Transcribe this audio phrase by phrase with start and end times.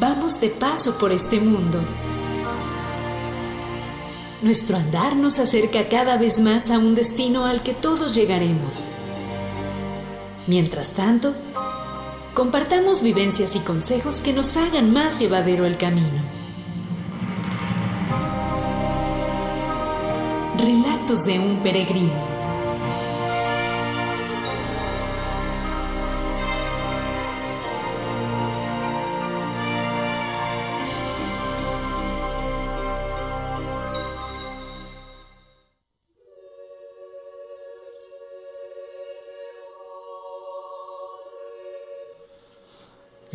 [0.00, 1.80] vamos de paso por este mundo.
[4.42, 8.84] Nuestro andar nos acerca cada vez más a un destino al que todos llegaremos.
[10.46, 11.34] Mientras tanto,
[12.34, 16.22] compartamos vivencias y consejos que nos hagan más llevadero el camino.
[20.58, 22.33] Relatos de un peregrino.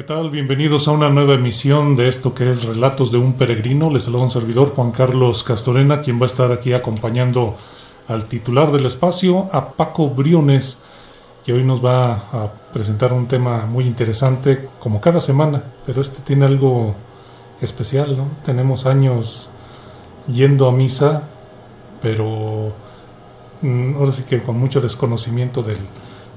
[0.10, 3.92] Bienvenidos a una nueva emisión de esto que es Relatos de un Peregrino.
[3.92, 7.56] Les saluda un servidor Juan Carlos Castorena, quien va a estar aquí acompañando
[8.08, 10.80] al titular del espacio, a Paco Briones,
[11.46, 16.24] que hoy nos va a presentar un tema muy interesante, como cada semana, pero este
[16.24, 16.96] tiene algo
[17.62, 18.30] especial, ¿no?
[18.44, 19.52] Tenemos años
[20.28, 21.22] yendo a misa,
[22.02, 22.74] pero
[23.62, 25.78] mm, ahora sí que con mucho desconocimiento del,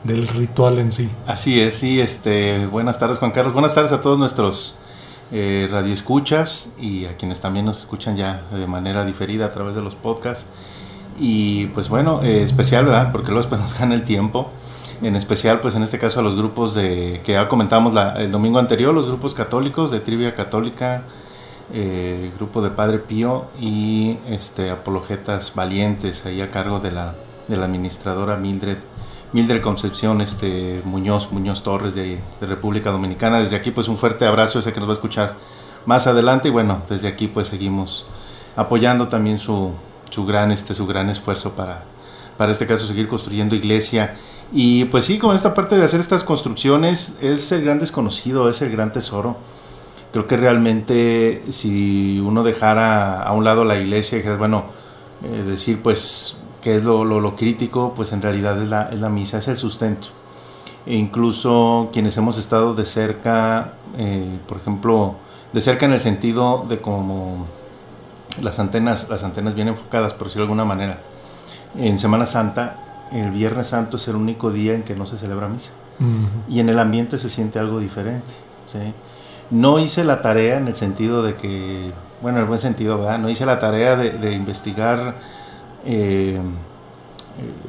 [0.05, 1.09] del ritual en sí.
[1.27, 4.79] Así es, sí, este, buenas tardes Juan Carlos, buenas tardes a todos nuestros
[5.31, 9.81] eh, radioescuchas y a quienes también nos escuchan ya de manera diferida a través de
[9.81, 10.47] los podcasts.
[11.19, 13.13] Y pues bueno, eh, especial, ¿verdad?
[13.13, 14.51] Porque luego nos gana el tiempo.
[15.03, 18.31] En especial, pues en este caso a los grupos de que ya comentamos la, el
[18.31, 21.05] domingo anterior, los grupos católicos de Trivia Católica,
[21.73, 27.15] eh, grupo de Padre Pío y este apologetas valientes ahí a cargo de la,
[27.49, 28.79] de la administradora Mildred
[29.33, 33.41] Mildred Concepción este, Muñoz, Muñoz Torres de, República Dominicana.
[33.41, 35.37] Desde aquí pues un fuerte abrazo, sé que nos va a escuchar
[35.87, 38.05] más adelante y bueno, desde aquí pues seguimos
[38.57, 39.71] apoyando también su,
[40.11, 41.85] su, gran, este, su gran esfuerzo para,
[42.37, 44.17] para este caso seguir construyendo iglesia.
[44.53, 48.61] Y pues sí, con esta parte de hacer estas construcciones es el gran desconocido, es
[48.61, 49.39] el gran tesoro.
[50.13, 54.67] Creo que realmente si uno dejara a un lado la iglesia y bueno,
[55.25, 59.09] eh, decir pues que es lo, lo, crítico, pues en realidad es la, es la,
[59.09, 60.09] misa, es el sustento.
[60.87, 65.17] E incluso quienes hemos estado de cerca, eh, por ejemplo,
[65.53, 67.47] de cerca en el sentido de como
[68.41, 71.01] las antenas, las antenas bien enfocadas, por decirlo de alguna manera.
[71.77, 75.49] En Semana Santa, el Viernes Santo es el único día en que no se celebra
[75.49, 75.73] misa.
[76.49, 78.33] Y en el ambiente se siente algo diferente.
[78.67, 78.93] ¿sí?
[79.51, 83.21] No hice la tarea en el sentido de que, bueno, en el buen sentido, ¿verdad?
[83.21, 85.17] No hice la tarea de, de investigar
[85.85, 86.41] eh,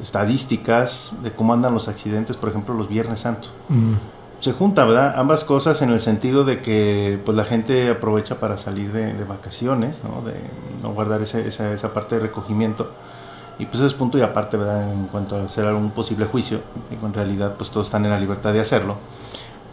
[0.02, 3.48] estadísticas de cómo andan los accidentes, por ejemplo, los Viernes Santo.
[3.68, 3.94] Mm.
[4.40, 5.14] Se junta, ¿verdad?
[5.16, 10.02] Ambas cosas en el sentido de que pues la gente aprovecha para salir de, vacaciones,
[10.04, 10.20] ¿no?
[10.22, 10.34] De
[10.82, 12.90] no guardar esa, esa, parte de recogimiento.
[13.58, 14.92] Y pues eso es punto y aparte, ¿verdad?
[14.92, 16.60] En cuanto a hacer algún posible juicio,
[16.90, 18.96] y en realidad pues todos están en la libertad de hacerlo.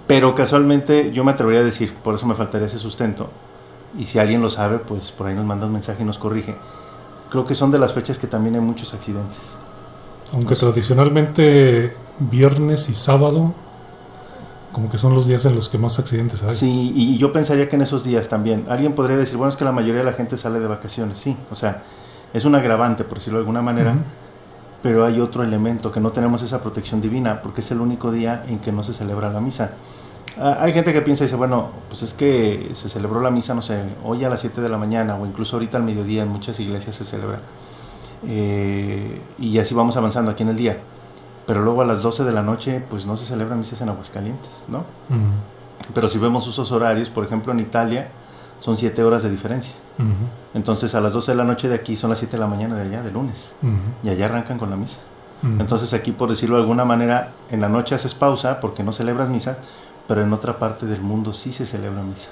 [0.07, 3.29] Pero casualmente yo me atrevería a decir, por eso me faltaría ese sustento.
[3.97, 6.55] Y si alguien lo sabe, pues por ahí nos manda un mensaje y nos corrige
[7.31, 9.39] creo que son de las fechas que también hay muchos accidentes.
[10.33, 13.53] Aunque tradicionalmente viernes y sábado
[14.71, 16.55] como que son los días en los que más accidentes hay.
[16.55, 18.65] Sí, y yo pensaría que en esos días también.
[18.69, 21.19] Alguien podría decir, bueno, es que la mayoría de la gente sale de vacaciones.
[21.19, 21.83] Sí, o sea,
[22.33, 23.95] es un agravante, por decirlo de alguna manera,
[24.81, 28.45] pero hay otro elemento, que no tenemos esa protección divina, porque es el único día
[28.47, 29.71] en que no se celebra la misa.
[30.39, 33.53] Ah, hay gente que piensa y dice, bueno, pues es que se celebró la misa,
[33.53, 36.29] no sé, hoy a las 7 de la mañana o incluso ahorita al mediodía en
[36.29, 37.39] muchas iglesias se celebra.
[38.27, 40.77] Eh, y así vamos avanzando aquí en el día.
[41.47, 44.51] Pero luego a las 12 de la noche, pues no se celebran misas en Aguascalientes,
[44.67, 44.85] ¿no?
[45.93, 48.09] Pero si vemos usos horarios, por ejemplo en Italia,
[48.59, 49.75] son 7 horas de diferencia.
[50.53, 52.75] Entonces a las 12 de la noche de aquí son las 7 de la mañana
[52.75, 53.53] de allá, de lunes.
[54.03, 54.99] Y allá arrancan con la misa.
[55.43, 59.27] Entonces aquí, por decirlo de alguna manera, en la noche haces pausa porque no celebras
[59.29, 59.57] misa,
[60.07, 62.29] pero en otra parte del mundo sí se celebra misa.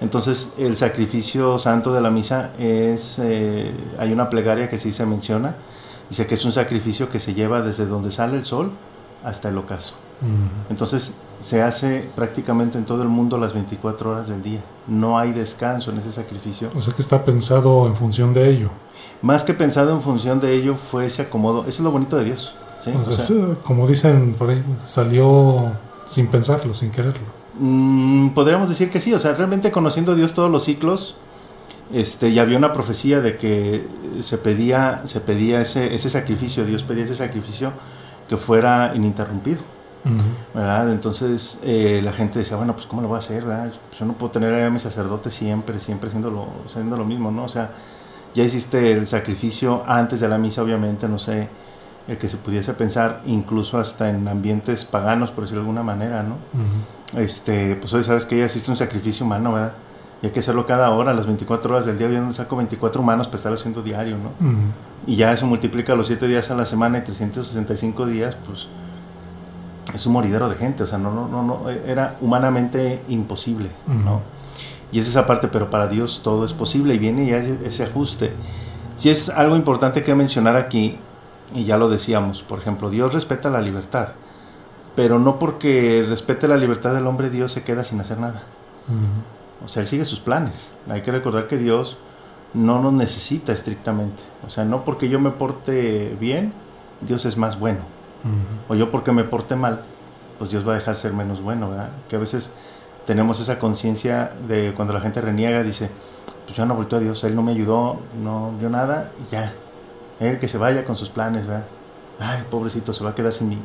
[0.00, 5.06] Entonces, el sacrificio santo de la misa es, eh, hay una plegaria que sí se
[5.06, 5.54] menciona,
[6.08, 8.72] dice que es un sacrificio que se lleva desde donde sale el sol
[9.24, 9.94] hasta el ocaso.
[10.68, 14.60] Entonces, se hace prácticamente en todo el mundo las 24 horas del día.
[14.86, 16.68] No hay descanso en ese sacrificio.
[16.76, 18.70] O sea que está pensado en función de ello.
[19.22, 21.60] Más que pensado en función de ello, fue ese acomodo.
[21.60, 22.54] Eso es lo bonito de Dios.
[23.64, 25.72] como dicen por ahí, salió
[26.10, 27.22] sin pensarlo, sin quererlo.
[27.56, 31.14] Mm, podríamos decir que sí, o sea, realmente conociendo a Dios todos los ciclos,
[31.92, 33.86] este, ya había una profecía de que
[34.20, 37.72] se pedía, se pedía ese, ese sacrificio, Dios pedía ese sacrificio
[38.28, 39.60] que fuera ininterrumpido.
[40.54, 40.90] ¿verdad?
[40.90, 43.44] Entonces eh, la gente decía, bueno, pues ¿cómo lo voy a hacer?
[43.44, 43.70] ¿verdad?
[43.98, 47.44] Yo no puedo tener a mi sacerdote siempre, siempre siendo lo, siendo lo mismo, ¿no?
[47.44, 47.70] O sea,
[48.34, 51.48] ya hiciste el sacrificio antes de la misa, obviamente, no sé,
[52.08, 56.22] el que se pudiese pensar incluso hasta en ambientes paganos, por decirlo de alguna manera,
[56.22, 56.36] ¿no?
[57.18, 59.72] Este, pues hoy sabes que ya existe un sacrificio humano, ¿verdad?
[60.22, 62.08] Y hay que hacerlo cada hora, las 24 horas del día.
[62.10, 64.32] Yo saco 24 humanos para estarlo haciendo diario, ¿no?
[65.06, 68.68] Y ya eso multiplica los 7 días a la semana y 365 días, pues
[69.94, 70.82] es un moridero de gente.
[70.82, 74.20] O sea, no, no, no, no era humanamente imposible, ¿no?
[74.92, 77.84] Y es esa parte, pero para Dios todo es posible y viene ya ese, ese
[77.84, 78.32] ajuste.
[78.96, 80.98] Si es algo importante que mencionar aquí,
[81.54, 84.10] y ya lo decíamos, por ejemplo, Dios respeta la libertad,
[84.94, 88.42] pero no porque respete la libertad del hombre, Dios se queda sin hacer nada.
[89.64, 90.70] O sea, Él sigue sus planes.
[90.88, 91.96] Hay que recordar que Dios
[92.54, 94.22] no nos necesita estrictamente.
[94.46, 96.52] O sea, no porque yo me porte bien,
[97.00, 97.80] Dios es más bueno.
[98.68, 99.82] O yo porque me porte mal,
[100.38, 101.90] pues Dios va a dejar ser menos bueno, ¿verdad?
[102.08, 102.50] Que a veces
[103.06, 105.90] tenemos esa conciencia de cuando la gente reniega, dice,
[106.44, 109.52] pues yo no vuelto a Dios, Él no me ayudó, no dio nada, y ya.
[110.20, 111.66] Él que se vaya con sus planes, ¿verdad?
[112.18, 113.58] Ay, pobrecito, se va a quedar sin mí.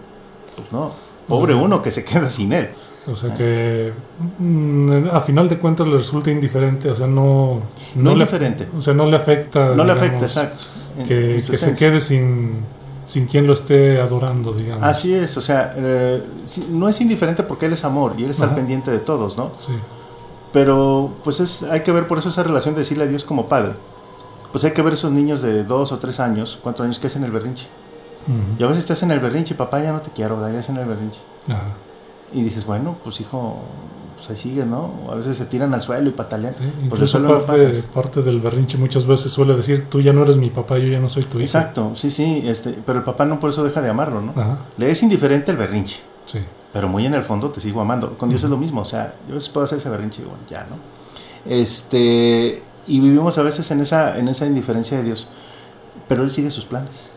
[0.55, 0.91] Pues no,
[1.27, 2.69] pobre uno que se queda sin Él.
[3.07, 3.93] O sea que
[4.39, 7.61] mm, a final de cuentas le resulta indiferente, o sea, no...
[7.93, 8.25] No, no le,
[8.75, 9.75] O sea, no le afecta...
[9.75, 10.63] No le afecta, exacto.
[11.07, 12.63] Que, que se quede sin,
[13.05, 14.83] sin quien lo esté adorando, digamos.
[14.83, 16.23] Así es, o sea, eh,
[16.69, 19.51] no es indiferente porque Él es amor y Él está al pendiente de todos, ¿no?
[19.59, 19.73] Sí.
[20.51, 23.47] Pero pues es, hay que ver por eso esa relación de decirle a Dios como
[23.47, 23.73] Padre.
[24.55, 27.25] Pues hay que ver esos niños de dos o tres años, cuatro años que hacen
[27.25, 27.67] el berrinche.
[28.57, 30.85] Y a veces estás en el berrinche, papá ya no te quiero, ya hacen el
[30.85, 31.19] berrinche.
[31.49, 31.73] Ajá.
[32.31, 33.57] Y dices, bueno, pues hijo,
[34.15, 34.91] pues ahí sigue, ¿no?
[35.11, 36.53] A veces se tiran al suelo y patalean.
[36.53, 40.37] Sí, pues eso parte, parte del berrinche muchas veces suele decir, tú ya no eres
[40.37, 41.43] mi papá, yo ya no soy tu hijo.
[41.43, 44.33] Exacto, sí, sí, este, pero el papá no por eso deja de amarlo, ¿no?
[44.77, 45.99] Le es indiferente el berrinche.
[46.27, 46.39] Sí.
[46.71, 48.17] Pero muy en el fondo te sigo amando.
[48.17, 50.25] Con Dios es lo mismo, o sea, yo a veces puedo hacer ese berrinche y
[50.25, 50.77] bueno, ya, ¿no?
[51.45, 55.27] Este, y vivimos a veces en esa, en esa indiferencia de Dios,
[56.07, 57.11] pero Él sigue sus planes.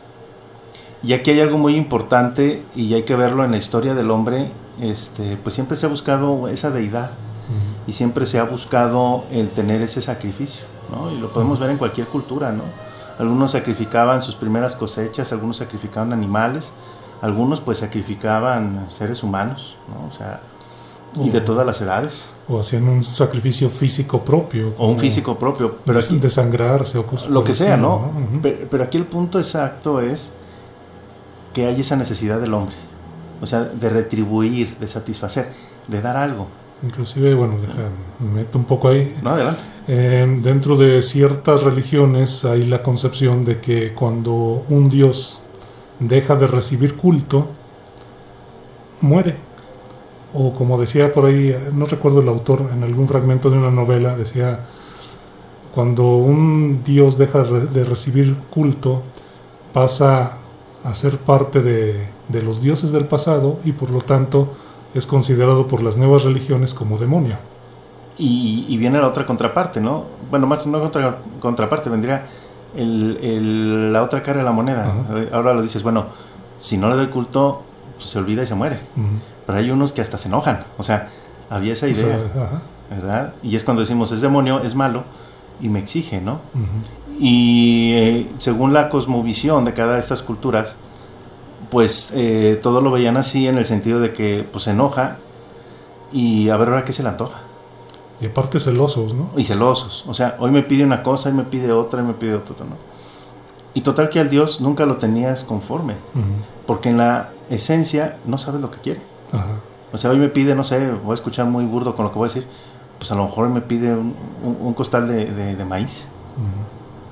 [1.02, 4.50] Y aquí hay algo muy importante y hay que verlo en la historia del hombre,
[4.80, 7.12] este, pues siempre se ha buscado esa deidad
[7.86, 11.10] y siempre se ha buscado el tener ese sacrificio, ¿no?
[11.10, 12.64] Y lo podemos ver en cualquier cultura, ¿no?
[13.18, 16.72] Algunos sacrificaban sus primeras cosechas, algunos sacrificaban animales,
[17.22, 20.08] algunos pues sacrificaban seres humanos, ¿no?
[20.08, 20.40] O sea,
[21.16, 22.30] y de todas las edades.
[22.48, 24.74] O hacían un sacrificio físico propio.
[24.78, 25.78] O un físico propio.
[25.84, 28.10] Pero aquí, desangrarse o cosas Lo que sea, ¿no?
[28.42, 30.32] pero, aquí el punto exacto es
[31.52, 32.74] que hay esa necesidad del hombre.
[33.40, 35.52] O sea, de retribuir, de satisfacer,
[35.86, 36.48] de dar algo.
[36.82, 37.56] Inclusive, bueno,
[38.20, 39.16] me meto un poco ahí.
[39.22, 39.62] No, adelante.
[39.88, 45.40] Eh, dentro de ciertas religiones hay la concepción de que cuando un dios
[45.98, 47.48] deja de recibir culto,
[49.00, 49.47] muere.
[50.34, 54.16] O como decía por ahí, no recuerdo el autor, en algún fragmento de una novela,
[54.16, 54.60] decía,
[55.74, 59.02] cuando un dios deja de recibir culto,
[59.72, 60.38] pasa
[60.84, 64.54] a ser parte de, de los dioses del pasado y por lo tanto
[64.94, 67.36] es considerado por las nuevas religiones como demonio.
[68.20, 70.04] Y, viene la otra contraparte, ¿no?
[70.28, 72.26] Bueno, más no otra contraparte, vendría
[72.76, 74.92] el, la otra cara de la moneda.
[75.32, 76.06] Ahora lo dices, bueno,
[76.58, 77.62] si no le doy culto,
[77.96, 78.80] pues se olvida y se muere.
[79.48, 80.64] Pero hay unos que hasta se enojan.
[80.76, 81.08] O sea,
[81.48, 82.18] había esa idea,
[82.90, 83.32] ¿verdad?
[83.42, 85.04] Y es cuando decimos, es demonio, es malo,
[85.58, 86.40] y me exige, ¿no?
[87.18, 90.76] Y eh, según la cosmovisión de cada de estas culturas,
[91.70, 95.16] pues eh, todo lo veían así en el sentido de que pues se enoja
[96.12, 97.40] y a ver ahora qué se le antoja.
[98.20, 99.30] Y aparte celosos, ¿no?
[99.34, 100.04] Y celosos.
[100.06, 102.66] O sea, hoy me pide una cosa, y me pide otra, y me pide otra,
[102.66, 102.76] ¿no?
[103.72, 105.94] Y total que al Dios nunca lo tenías conforme.
[106.66, 109.07] Porque en la esencia no sabes lo que quiere.
[109.92, 112.18] O sea, hoy me pide, no sé, voy a escuchar muy burdo con lo que
[112.18, 112.46] voy a decir,
[112.98, 116.06] pues a lo mejor me pide un, costal de, maíz.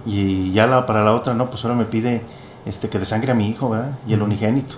[0.05, 2.23] Y ya la, para la otra, no, pues ahora me pide
[2.65, 3.99] este, que desangre a mi hijo, ¿verdad?
[4.07, 4.77] Y el unigénito.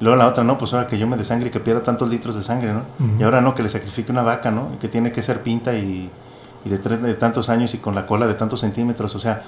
[0.00, 2.34] Luego la otra, no, pues ahora que yo me desangre y que pierda tantos litros
[2.34, 2.82] de sangre, ¿no?
[3.18, 4.70] Y ahora no, que le sacrifique una vaca, ¿no?
[4.74, 6.10] Y que tiene que ser pinta y,
[6.64, 9.42] de, tres, de tantos años y con la cola de tantos centímetros, o sea,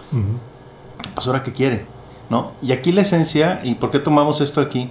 [1.15, 1.87] pues ahora que quiere,
[2.31, 2.53] ¿no?
[2.63, 4.91] Y aquí la esencia, ¿y por qué tomamos esto aquí?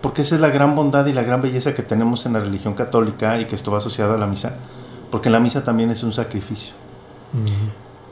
[0.00, 2.74] Porque esa es la gran bondad y la gran belleza que tenemos en la religión
[2.74, 4.54] católica y que esto va asociado a la misa,
[5.10, 6.74] porque la misa también es un sacrificio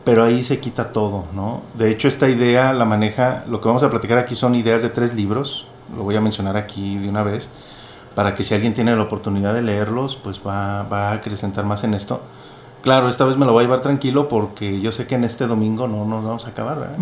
[0.07, 1.63] pero ahí se quita todo, ¿no?
[1.75, 4.89] De hecho, esta idea la maneja, lo que vamos a platicar aquí son ideas de
[4.89, 5.67] tres libros,
[5.97, 7.51] lo voy a mencionar aquí de una vez,
[8.15, 11.83] para que si alguien tiene la oportunidad de leerlos, pues va, va a acrecentar más
[11.83, 12.21] en esto.
[12.83, 15.49] Claro, esta vez me lo voy a llevar tranquilo porque yo sé que en este
[15.49, 16.99] domingo no nos vamos a acabar, ¿verdad?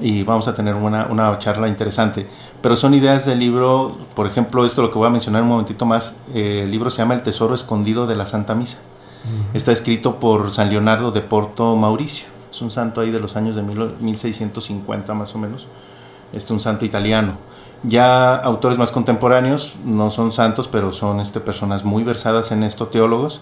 [0.00, 2.26] Y vamos a tener una, una, charla interesante.
[2.62, 5.84] Pero son ideas del libro, por ejemplo, esto lo que voy a mencionar un momentito
[5.84, 8.78] más, eh, el libro se llama El Tesoro Escondido de la Santa Misa.
[9.54, 12.26] Está escrito por San Leonardo de Porto Mauricio.
[12.50, 15.68] Es un santo ahí de los años de 1650 más o menos.
[16.32, 17.34] este, un santo italiano.
[17.84, 22.88] Ya autores más contemporáneos, no son santos, pero son este, personas muy versadas en esto,
[22.88, 23.40] teólogos.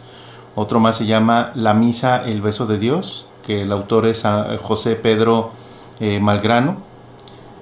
[0.54, 4.56] Otro más se llama La Misa, el Beso de Dios, que el autor es ah,
[4.60, 5.50] José Pedro
[6.00, 6.78] eh, Malgrano.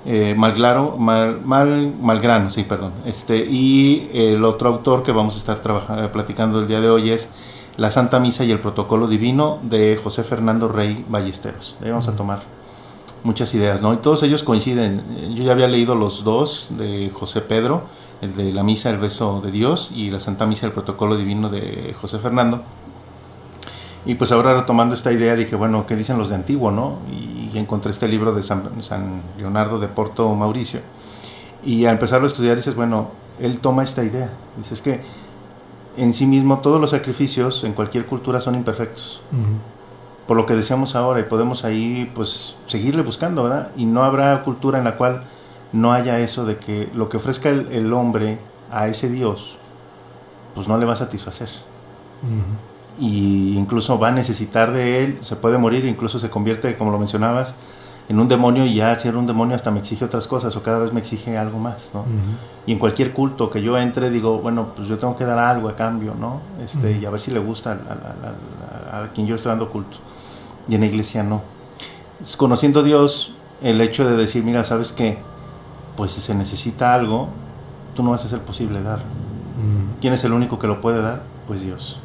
[0.06, 2.92] Eh, Malgrano, Mal, Malgrano, sí, perdón.
[3.04, 7.10] Este, y el otro autor que vamos a estar trabajando, platicando el día de hoy
[7.10, 7.28] es
[7.76, 11.76] La Santa Misa y el Protocolo Divino de José Fernando Rey Ballesteros.
[11.82, 12.42] Ahí vamos a tomar
[13.24, 13.92] muchas ideas, ¿no?
[13.94, 15.34] Y todos ellos coinciden.
[15.34, 17.82] Yo ya había leído los dos de José Pedro,
[18.22, 21.48] el de la Misa, el Beso de Dios, y la Santa Misa, el Protocolo Divino
[21.50, 22.62] de José Fernando.
[24.06, 26.98] Y pues ahora retomando esta idea dije, bueno, ¿qué dicen los de antiguo, no?
[27.12, 30.80] Y, encontré este libro de San, San, Leonardo de Porto Mauricio.
[31.64, 33.08] Y al empezarlo a estudiar dices, bueno,
[33.40, 34.30] él toma esta idea.
[34.56, 35.00] Dices que
[35.96, 39.20] en sí mismo todos los sacrificios en cualquier cultura son imperfectos
[40.28, 43.70] por lo que decíamos ahora y podemos ahí pues seguirle buscando, ¿verdad?
[43.76, 45.24] Y no habrá cultura en la cual
[45.72, 48.38] no haya eso de que lo que ofrezca el, hombre
[48.70, 49.56] a ese Dios,
[50.54, 51.48] pues no le va a satisfacer.
[53.00, 56.98] Y incluso va a necesitar de él, se puede morir, incluso se convierte, como lo
[56.98, 57.54] mencionabas,
[58.08, 60.78] en un demonio y ya ser un demonio hasta me exige otras cosas o cada
[60.78, 62.04] vez me exige algo más, ¿no?
[62.66, 65.68] Y en cualquier culto que yo entre digo, bueno, pues yo tengo que dar algo
[65.68, 66.40] a cambio, ¿no?
[66.64, 67.78] Este, Y a ver si le gusta
[68.90, 69.98] a, a quien yo estoy dando culto
[70.68, 71.42] y en la iglesia no.
[72.36, 75.18] Conociendo a Dios, el hecho de decir, mira, ¿sabes qué?
[75.96, 77.28] Pues si se necesita algo,
[77.94, 79.00] tú no vas a ser posible dar.
[80.00, 81.22] ¿Quién es el único que lo puede dar?
[81.46, 81.98] Pues Dios.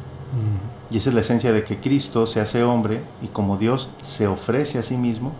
[0.94, 0.96] Mm.
[0.96, 4.26] Y esa es la esencia de que Cristo se hace hombre y como Dios se
[4.26, 5.32] ofrece a sí mismo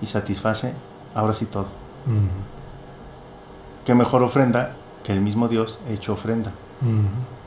[0.00, 0.72] y satisface
[1.14, 1.68] ahora sí todo.
[2.06, 2.28] Mm.
[3.84, 4.74] ¿Qué mejor ofrenda
[5.04, 6.52] que el mismo Dios hecho ofrenda?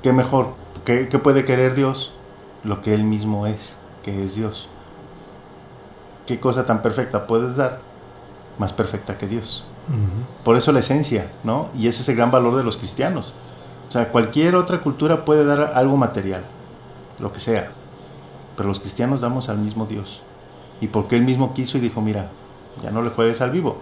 [0.01, 0.55] ¿Qué mejor?
[0.83, 2.11] ¿Qué, ¿Qué puede querer Dios?
[2.63, 4.67] Lo que Él mismo es, que es Dios
[6.31, 7.79] qué cosa tan perfecta puedes dar,
[8.57, 9.65] más perfecta que Dios.
[10.45, 11.67] Por eso la esencia, ¿no?
[11.75, 13.33] Y ese es el gran valor de los cristianos.
[13.89, 16.43] O sea, cualquier otra cultura puede dar algo material,
[17.21, 17.71] lo que sea,
[18.57, 20.21] pero los cristianos damos al mismo Dios.
[20.81, 22.29] Y porque Él mismo quiso y dijo, mira,
[22.83, 23.77] ya no le juegues al vivo,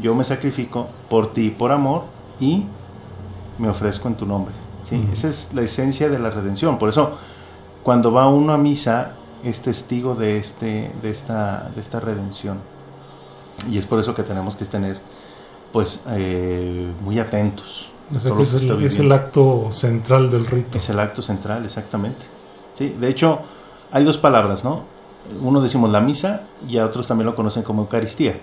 [0.00, 2.04] yo me sacrifico por ti, por amor,
[2.40, 2.66] y
[3.58, 4.54] me ofrezco en tu nombre.
[4.84, 5.06] ¿sí?
[5.12, 6.78] Esa es la esencia de la redención.
[6.78, 7.12] Por eso,
[7.82, 9.12] cuando va uno a misa,
[9.42, 12.58] es testigo de, este, de, esta, de esta redención.
[13.70, 15.00] Y es por eso que tenemos que tener
[15.72, 17.90] pues eh, muy atentos.
[18.12, 20.78] es, el, acto central del rito.
[20.78, 22.24] Es el acto central, exactamente.
[22.76, 23.40] Sí, de hecho,
[23.92, 24.82] hay dos palabras, ¿no?
[25.40, 28.38] Uno decimos la misa y a otros también lo conocen como Eucaristía.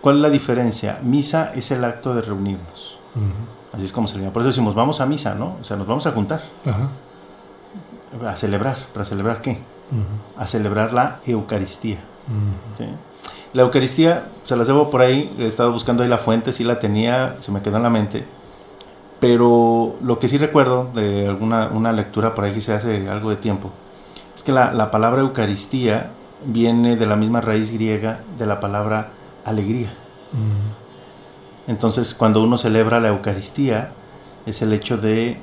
[0.00, 1.00] ¿Cuál es la diferencia?
[1.02, 2.98] Misa es el acto de reunirnos.
[3.72, 4.32] Así es como se llama.
[4.32, 5.56] Por eso decimos, vamos a misa, ¿no?
[5.60, 6.42] O sea, nos vamos a juntar.
[8.26, 8.76] A celebrar.
[8.92, 9.58] ¿Para celebrar qué?
[10.36, 11.98] a celebrar la Eucaristía.
[13.52, 16.78] La Eucaristía, se las debo por ahí, he estado buscando ahí la fuente, sí la
[16.78, 18.24] tenía, se me quedó en la mente,
[19.20, 23.30] pero lo que sí recuerdo de alguna una lectura por ahí que se hace algo
[23.30, 23.70] de tiempo,
[24.34, 26.10] es que la, palabra Eucaristía
[26.44, 29.10] viene de la misma raíz griega de la palabra
[29.44, 29.92] alegría.
[31.66, 33.92] Entonces, cuando uno celebra la Eucaristía,
[34.46, 35.38] es el hecho de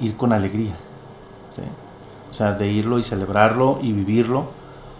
[0.00, 0.74] ir con alegría.
[1.54, 1.62] ¿sí?
[2.30, 4.48] O sea, de irlo y celebrarlo y vivirlo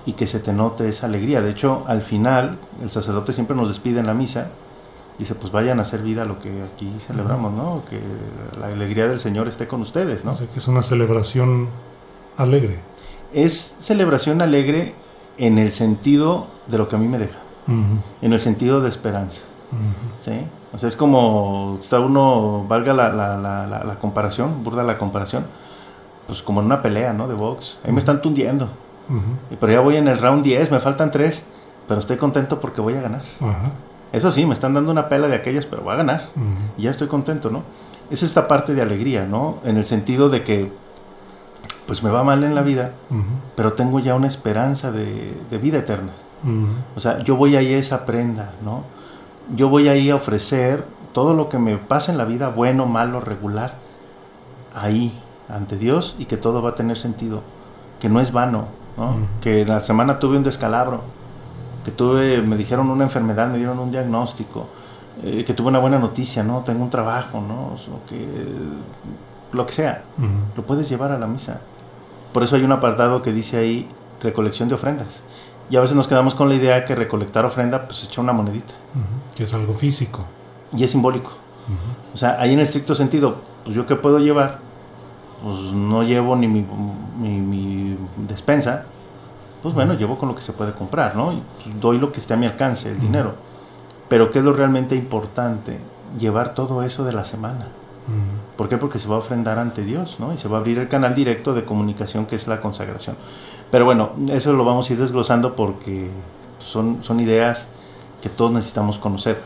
[0.07, 1.41] y que se te note esa alegría.
[1.41, 4.49] De hecho, al final, el sacerdote siempre nos despide en la misa.
[5.19, 7.83] Dice, pues vayan a hacer vida lo que aquí celebramos, ¿no?
[7.89, 8.01] Que
[8.59, 10.33] la alegría del Señor esté con ustedes, ¿no?
[10.33, 11.69] O que es una celebración
[12.37, 12.81] alegre.
[13.33, 14.95] Es celebración alegre
[15.39, 17.39] en el sentido de lo que a mí me deja.
[18.21, 19.43] En el sentido de esperanza.
[20.21, 20.33] ¿Sí?
[20.73, 25.47] O sea, es como, está uno, valga la, la, la, la comparación, burda la comparación,
[26.27, 27.29] pues como en una pelea, ¿no?
[27.29, 27.79] De box.
[27.85, 28.69] Ahí me están tundiendo.
[29.61, 31.47] Pero ya voy en el round 10, me faltan 3,
[31.87, 33.23] pero estoy contento porque voy a ganar.
[34.15, 36.29] Eso sí, me están dando una pela de aquellas, pero voy a ganar.
[36.79, 37.65] Y ya estoy contento, ¿no?
[38.11, 39.59] Es esta parte de alegría, ¿no?
[39.65, 40.71] En el sentido de que,
[41.87, 42.93] pues me va mal en la vida,
[43.57, 46.13] pero tengo ya una esperanza de, de vida eterna.
[46.95, 48.85] O sea, yo voy ahí a esa prenda, ¿no?
[49.57, 53.21] Yo voy ahí a ofrecer todo lo que me pasa en la vida, bueno, malo,
[53.21, 53.75] regular,
[54.75, 55.19] ahí,
[55.49, 57.43] ante Dios y que todo va a tener sentido,
[58.01, 58.67] que no es vano,
[58.97, 59.17] ¿no?
[59.41, 61.03] que la semana tuve un descalabro,
[61.85, 64.69] que tuve, me dijeron una enfermedad, me dieron un diagnóstico,
[65.23, 66.61] eh, que tuve una buena noticia, ¿no?
[66.61, 67.77] Tengo un trabajo, ¿no?
[68.09, 68.27] que,
[69.53, 70.03] lo que sea,
[70.57, 71.61] lo puedes llevar a la misa.
[72.33, 73.89] Por eso hay un apartado que dice ahí
[74.21, 75.23] recolección de ofrendas.
[75.71, 78.75] Y a veces nos quedamos con la idea que recolectar ofrenda, pues echa una monedita.
[79.37, 80.25] Que es algo físico.
[80.77, 81.31] Y es simbólico.
[82.13, 84.59] O sea, ahí en estricto sentido, pues yo qué puedo llevar,
[85.43, 86.67] pues no llevo ni mi,
[87.19, 87.97] mi,
[88.29, 88.85] despensa,
[89.65, 91.33] pues bueno, llevo con lo que se puede comprar, ¿no?
[91.33, 91.43] Y
[91.81, 93.33] doy lo que esté a mi alcance, el dinero.
[94.11, 95.79] Pero ¿qué es lo realmente importante?
[96.19, 97.69] Llevar todo eso de la semana.
[98.59, 98.77] ¿Por qué?
[98.77, 100.35] Porque se va a ofrendar ante Dios, ¿no?
[100.35, 103.17] Y se va a abrir el canal directo de comunicación que es la consagración.
[103.71, 106.11] Pero bueno, eso lo vamos a ir desglosando porque
[106.59, 107.69] son, son ideas
[108.21, 109.41] que todos necesitamos conocer.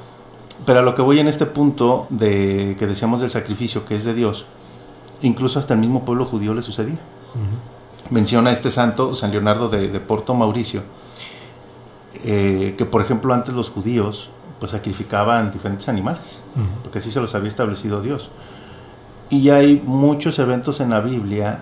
[0.66, 4.02] Pero a lo que voy en este punto de que decíamos del sacrificio que es
[4.02, 4.46] de Dios,
[5.22, 6.98] incluso hasta el mismo pueblo judío le sucedía.
[8.11, 10.83] Menciona este santo, San Leonardo de, de Porto Mauricio,
[12.25, 16.43] eh, que por ejemplo antes los judíos pues sacrificaban diferentes animales,
[16.83, 18.31] porque así se los había establecido Dios.
[19.31, 21.61] Y ya hay muchos eventos en la Biblia,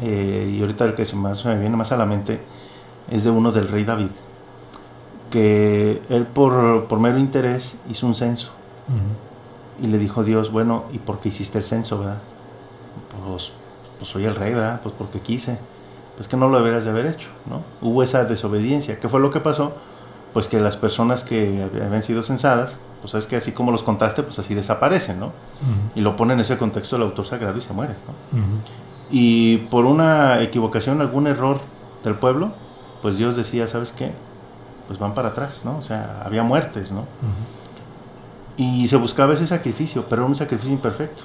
[0.00, 2.40] eh, y ahorita el que se más me viene más a la mente
[3.10, 4.10] es de uno del rey David,
[5.30, 8.52] que él por, por mero interés hizo un censo
[9.82, 12.18] y le dijo a Dios, bueno, ¿y por qué hiciste el censo, verdad?
[13.26, 13.52] Pues,
[13.98, 14.80] pues soy el rey, ¿verdad?
[14.82, 15.58] Pues porque quise.
[16.20, 17.62] Pues que no lo deberías de haber hecho, ¿no?
[17.80, 19.00] Hubo esa desobediencia.
[19.00, 19.72] ¿Qué fue lo que pasó?
[20.34, 23.82] Pues que las personas que hab- habían sido censadas, pues sabes que así como los
[23.82, 25.32] contaste, pues así desaparecen, ¿no?
[25.94, 28.38] Y lo pone en ese contexto del autor sagrado y se muere, ¿no?
[29.10, 31.58] Y por una equivocación, algún error
[32.04, 32.52] del pueblo,
[33.00, 34.12] pues Dios decía, ¿sabes qué?
[34.88, 35.78] Pues van para atrás, ¿no?
[35.78, 37.06] O sea, había muertes, ¿no?
[38.56, 41.22] Y se buscaba ese sacrificio, pero era un sacrificio imperfecto.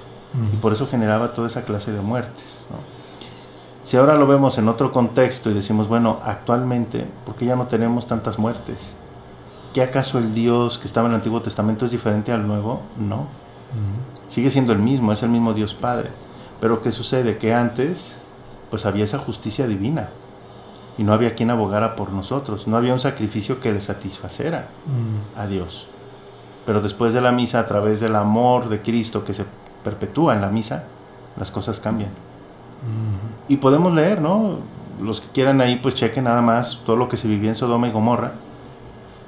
[0.54, 2.68] Y por eso generaba toda esa clase de muertes.
[2.72, 2.78] ¿no?
[3.86, 7.68] Si ahora lo vemos en otro contexto y decimos, bueno, actualmente, ¿por qué ya no
[7.68, 8.96] tenemos tantas muertes?
[9.76, 12.82] ¿Qué acaso el Dios que estaba en el Antiguo Testamento es diferente al Nuevo?
[12.98, 13.28] No.
[14.28, 16.10] Sigue siendo el mismo, es el mismo Dios Padre.
[16.60, 17.38] Pero ¿qué sucede?
[17.38, 18.18] Que antes,
[18.72, 20.10] pues había esa justicia divina.
[20.98, 22.68] Y no había quien abogara por nosotros.
[22.68, 25.40] No había un sacrificio que le satisfacera Ujú.
[25.40, 25.86] a Dios.
[26.66, 29.46] Pero después de la misa, a través del amor de Cristo que se
[29.84, 30.86] perpetúa en la misa,
[31.38, 32.10] las cosas cambian.
[33.48, 34.58] Y podemos leer, ¿no?
[35.02, 37.88] Los que quieran ahí, pues chequen nada más todo lo que se vivía en Sodoma
[37.88, 38.34] y Gomorra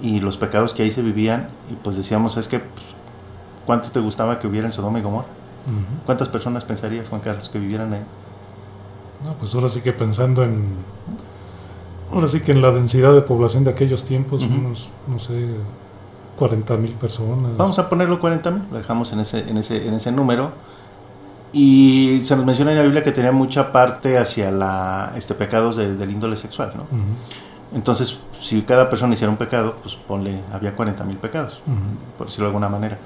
[0.02, 1.50] y los pecados que ahí se vivían.
[1.72, 2.86] Y pues decíamos, es que, pues,
[3.66, 5.28] ¿cuánto te gustaba que hubiera en Sodoma y Gomorra?
[6.06, 8.02] ¿Cuántas personas pensarías, Juan Carlos, que vivieran ahí?
[9.26, 10.64] No, pues ahora sí que pensando en.
[12.14, 14.54] Ahora sí que en la densidad de población de aquellos tiempos, Ujú.
[14.54, 15.56] unos, no sé,
[16.38, 17.58] 40 mil personas.
[17.58, 20.52] Vamos a ponerlo 40 mil, lo dejamos en ese, en, ese, en ese número.
[21.54, 25.76] Y se nos menciona en la Biblia que tenía mucha parte hacia la este pecados
[25.78, 26.84] de- del índole sexual, ¿no?
[27.74, 31.62] Entonces, si cada persona hiciera un pecado, pues ponle, había 40 mil pecados,
[32.18, 32.98] por decirlo de alguna manera.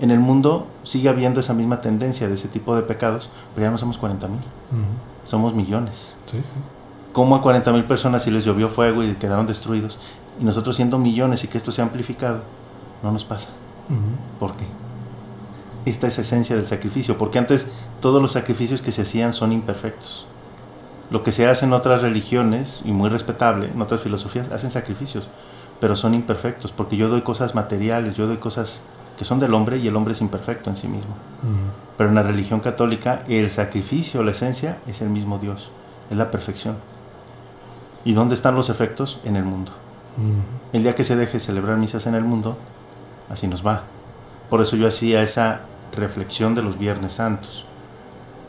[0.00, 3.70] En el mundo sigue habiendo esa misma tendencia de ese tipo de pecados, pero ya
[3.70, 4.40] no somos 40 mil,
[5.24, 6.16] somos millones.
[6.26, 6.52] Sí, sí.
[7.12, 10.00] ¿Cómo a 40 mil personas si les llovió fuego y quedaron destruidos?
[10.40, 12.40] Y nosotros siendo millones y que esto se ha amplificado,
[13.04, 13.50] no nos pasa.
[13.88, 14.38] Ujú.
[14.40, 14.64] ¿Por qué?
[15.86, 17.68] Esta es esencia del sacrificio, porque antes
[18.00, 20.26] todos los sacrificios que se hacían son imperfectos.
[21.10, 25.28] Lo que se hace en otras religiones, y muy respetable, en otras filosofías, hacen sacrificios,
[25.80, 28.80] pero son imperfectos, porque yo doy cosas materiales, yo doy cosas
[29.18, 31.14] que son del hombre y el hombre es imperfecto en sí mismo.
[31.96, 35.68] Pero en la religión católica el sacrificio, la esencia, es el mismo Dios,
[36.10, 36.76] es la perfección.
[38.04, 39.20] ¿Y dónde están los efectos?
[39.24, 39.72] En el mundo.
[40.72, 42.56] El día que se deje celebrar misas en el mundo,
[43.28, 43.82] así nos va.
[44.50, 45.62] Por eso yo hacía esa
[45.94, 47.64] reflexión de los Viernes Santos.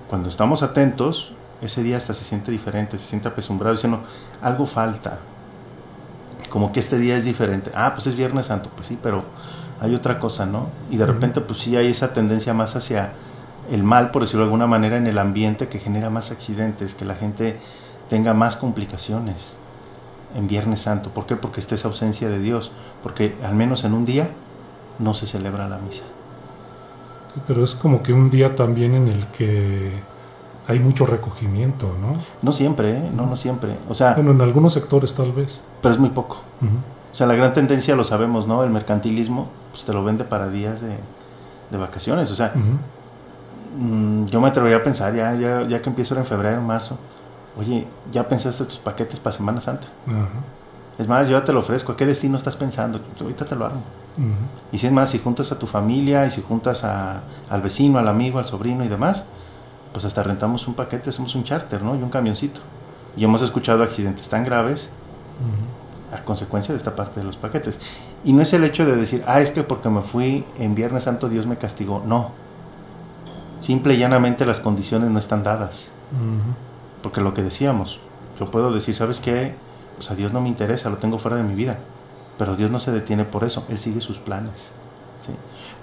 [0.09, 4.03] Cuando estamos atentos, ese día hasta se siente diferente, se siente apesumbrado, diciendo,
[4.41, 5.19] algo falta.
[6.49, 7.71] Como que este día es diferente.
[7.73, 9.23] Ah, pues es Viernes Santo, pues sí, pero
[9.81, 10.69] hay otra cosa, ¿no?
[10.89, 13.13] Y de repente, pues sí hay esa tendencia más hacia
[13.71, 17.05] el mal, por decirlo de alguna manera, en el ambiente que genera más accidentes, que
[17.05, 17.59] la gente
[18.09, 19.55] tenga más complicaciones
[20.35, 21.09] en Viernes Santo.
[21.11, 21.35] ¿Por qué?
[21.35, 22.71] Porque está esa ausencia de Dios.
[23.01, 24.29] Porque al menos en un día
[24.99, 26.03] no se celebra la misa.
[27.47, 29.91] Pero es como que un día también en el que
[30.67, 32.15] hay mucho recogimiento, ¿no?
[32.41, 33.11] No siempre, ¿eh?
[33.13, 33.75] No, no siempre.
[33.89, 35.61] O sea, Bueno, en algunos sectores tal vez.
[35.81, 36.37] pero es muy poco.
[37.11, 38.63] O sea, la gran tendencia lo sabemos, ¿no?
[38.63, 40.97] El mercantilismo pues, te lo vende para días de,
[41.71, 42.29] de vacaciones.
[42.31, 42.53] O sea,
[43.77, 46.97] mm, yo me atrevería a pensar, ya, ya, ya que empiezo ahora en febrero, marzo,
[47.57, 49.87] oye, ¿ya pensaste tus paquetes para Semana Santa?
[50.97, 51.91] Es más, yo ya te lo ofrezco.
[51.91, 52.99] ¿A qué destino estás pensando?
[53.21, 53.69] Ahorita te lo
[54.71, 57.99] Y si es más, si juntas a tu familia y si juntas a- al vecino,
[57.99, 59.25] al amigo, al sobrino y demás,
[59.91, 61.95] pues hasta rentamos un paquete, hacemos un charter, ¿no?
[61.95, 62.59] Y un camioncito.
[63.17, 64.89] Y hemos escuchado accidentes tan graves
[66.13, 67.79] a consecuencia de esta parte de los paquetes.
[68.23, 71.03] Y no es el hecho de decir, ah, es que porque me fui en Viernes
[71.03, 72.01] Santo Dios me castigó.
[72.05, 72.31] No.
[73.59, 75.91] Simple y llanamente las condiciones no están dadas.
[77.01, 77.99] Porque lo que decíamos,
[78.39, 79.55] yo puedo decir, ¿sabes qué?
[79.97, 81.79] Pues a Dios no me interesa, lo tengo fuera de mi vida.
[82.37, 84.71] Pero Dios no se detiene por eso, Él sigue sus planes.
[85.21, 85.31] ¿sí?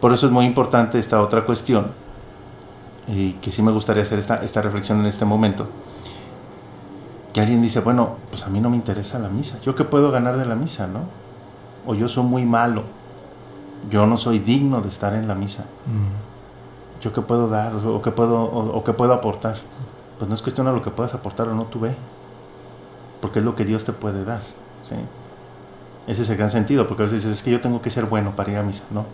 [0.01, 1.93] Por eso es muy importante esta otra cuestión,
[3.09, 5.69] y que sí me gustaría hacer esta, esta reflexión en este momento.
[7.33, 9.59] Que alguien dice, bueno, pues a mí no me interesa la misa.
[9.63, 11.01] ¿Yo qué puedo ganar de la misa, no?
[11.87, 12.85] O yo soy muy malo.
[13.91, 15.63] yo no soy digno de estar en la misa.
[15.87, 17.01] Mm.
[17.03, 19.57] ¿Yo qué puedo dar o qué puedo, o, o qué puedo aportar?
[20.19, 21.97] Pues no es cuestión de lo que puedas aportar o no, tú ve.
[23.21, 24.43] Porque es lo que Dios te puede dar.
[24.83, 24.95] ¿sí?
[26.07, 28.07] Ese es el gran sentido, porque a veces dices, es que yo tengo que ser
[28.07, 28.85] bueno para ir a misa.
[28.91, 29.07] No.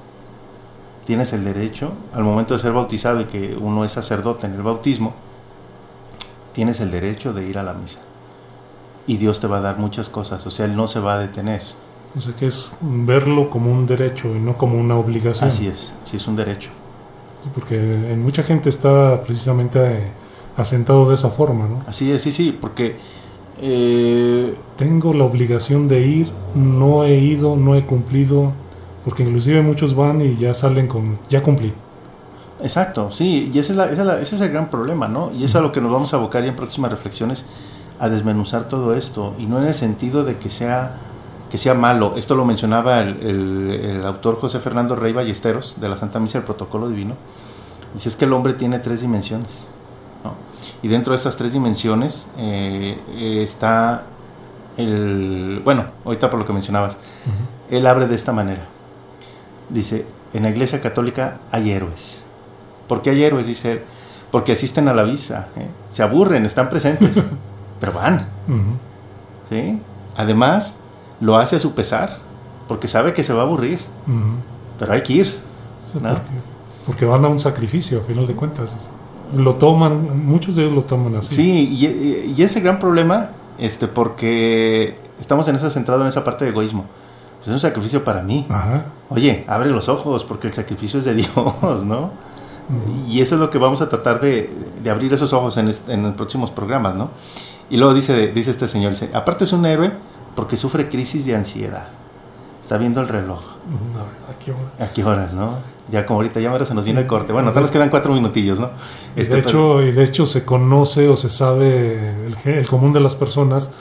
[1.05, 4.63] Tienes el derecho, al momento de ser bautizado y que uno es sacerdote en el
[4.63, 5.15] bautismo,
[6.53, 8.01] tienes el derecho de ir a la misa.
[9.07, 11.19] Y Dios te va a dar muchas cosas, o sea, Él no se va a
[11.19, 11.63] detener.
[12.17, 15.49] O sea que es verlo como un derecho y no como una obligación.
[15.49, 16.71] Así es, sí es un derecho.
[17.55, 20.11] Porque en mucha gente está precisamente eh,
[20.57, 21.79] asentado de esa forma, ¿no?
[21.87, 22.97] Así es, sí, sí, porque
[23.61, 28.53] eh, Tengo la obligación de ir, no he ido, no he cumplido,
[29.05, 31.73] porque inclusive muchos van y ya salen con, ya cumplí.
[32.61, 35.31] Exacto, sí, y ese es, la- esa es la- ese es el gran problema, ¿no?
[35.33, 37.45] Y es a lo que nos vamos a abocar ya en próximas reflexiones,
[38.01, 40.97] a desmenuzar todo esto, y no en el sentido de que sea,
[41.51, 42.15] que sea malo.
[42.17, 46.39] Esto lo mencionaba el, el- el autor José Fernando Rey Ballesteros, de la Santa Misa
[46.39, 47.15] del Protocolo Divino.
[47.95, 49.69] Dice es que el hombre tiene tres dimensiones.
[50.83, 54.05] Y dentro de estas tres dimensiones eh, eh, está
[54.77, 55.61] el...
[55.65, 56.97] Bueno, ahorita por lo que mencionabas,
[57.71, 58.63] él abre de esta manera.
[59.69, 62.25] Dice, en la Iglesia Católica hay héroes.
[62.87, 63.47] ¿Por qué hay héroes?
[63.47, 63.83] Dice él.
[64.31, 65.49] Porque asisten a la visa.
[65.57, 65.67] ¿eh?
[65.91, 67.23] Se aburren, están presentes,
[67.81, 68.29] pero van.
[69.49, 69.81] ¿sí?
[70.17, 70.77] Además,
[71.21, 72.19] lo hace a su pesar,
[72.67, 73.81] porque sabe que se va a aburrir,
[74.79, 75.39] pero hay que ir.
[75.85, 76.11] O sea, ¿No?
[76.11, 76.31] porque,
[76.87, 78.89] porque van a un sacrificio, a final de cuentas.
[79.37, 81.37] Lo toman, muchos de ellos lo toman así.
[81.37, 86.45] Sí, y, y ese gran problema, este, porque estamos en esa centrado en esa parte
[86.45, 86.85] de egoísmo.
[87.39, 88.47] Pues es un sacrificio para mí.
[88.49, 88.87] Ajá.
[89.11, 92.11] Oye, abre los ojos, porque el sacrificio es de Dios, ¿no?
[93.09, 94.51] Y eso es lo que vamos a tratar de,
[94.83, 97.11] de abrir esos ojos en, en los próximos programas, ¿no?
[97.71, 99.93] Y luego dice, dice este señor, dice, aparte es un héroe
[100.35, 101.89] porque sufre crisis de ansiedad.
[102.61, 103.41] Está viendo el reloj.
[103.47, 104.71] A ahora.
[104.79, 105.55] ¿A qué horas, no?
[105.91, 107.33] Ya como ahorita ya ahora se nos viene el corte.
[107.33, 108.71] Bueno, tal nos quedan cuatro minutillos, ¿no?
[109.17, 113.01] Este, de, pero- hecho, y de hecho se conoce o se sabe el, común de
[113.01, 113.73] las personas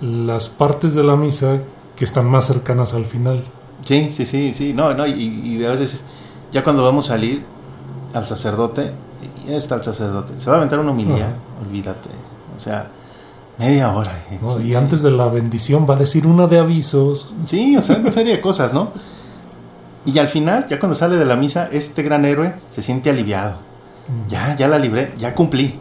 [0.00, 1.58] las partes de la misa
[1.96, 3.42] que están más cercanas al final.
[3.84, 4.72] Sí, sí, sí, sí.
[4.72, 6.04] No, no, y, y a veces
[6.52, 7.44] ya cuando vamos a salir
[8.14, 8.92] al sacerdote,
[9.46, 10.32] ya está el sacerdote.
[10.38, 11.34] Se va a aventar una homilía, Ajá.
[11.66, 12.08] olvídate.
[12.56, 12.88] O sea,
[13.58, 14.24] media hora.
[14.30, 14.38] eh.
[14.40, 14.60] ¿no?
[14.60, 17.32] Y antes de la bendición va a decir una de avisos.
[17.44, 18.92] Sí, o sea, una serie de cosas, ¿no?
[20.04, 23.56] Y al final, ya cuando sale de la misa, este gran héroe se siente aliviado.
[24.28, 25.78] Ya, ya la libré, ya cumplí.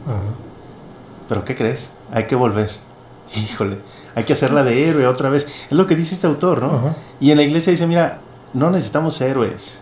[1.28, 1.92] Pero ¿qué crees?
[2.12, 2.72] Hay que volver.
[3.36, 3.80] Híjole,
[4.16, 5.48] hay que hacerla de héroe otra vez.
[5.70, 6.96] Es lo que dice este autor, ¿no?
[7.20, 8.20] Y en la iglesia dice, mira,
[8.54, 9.80] no necesitamos héroes,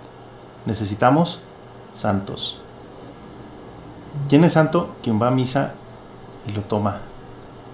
[0.66, 1.42] necesitamos
[1.92, 2.62] santos.
[4.30, 4.96] ¿Quién es santo?
[5.02, 5.74] Quien va a misa
[6.48, 7.02] y lo toma.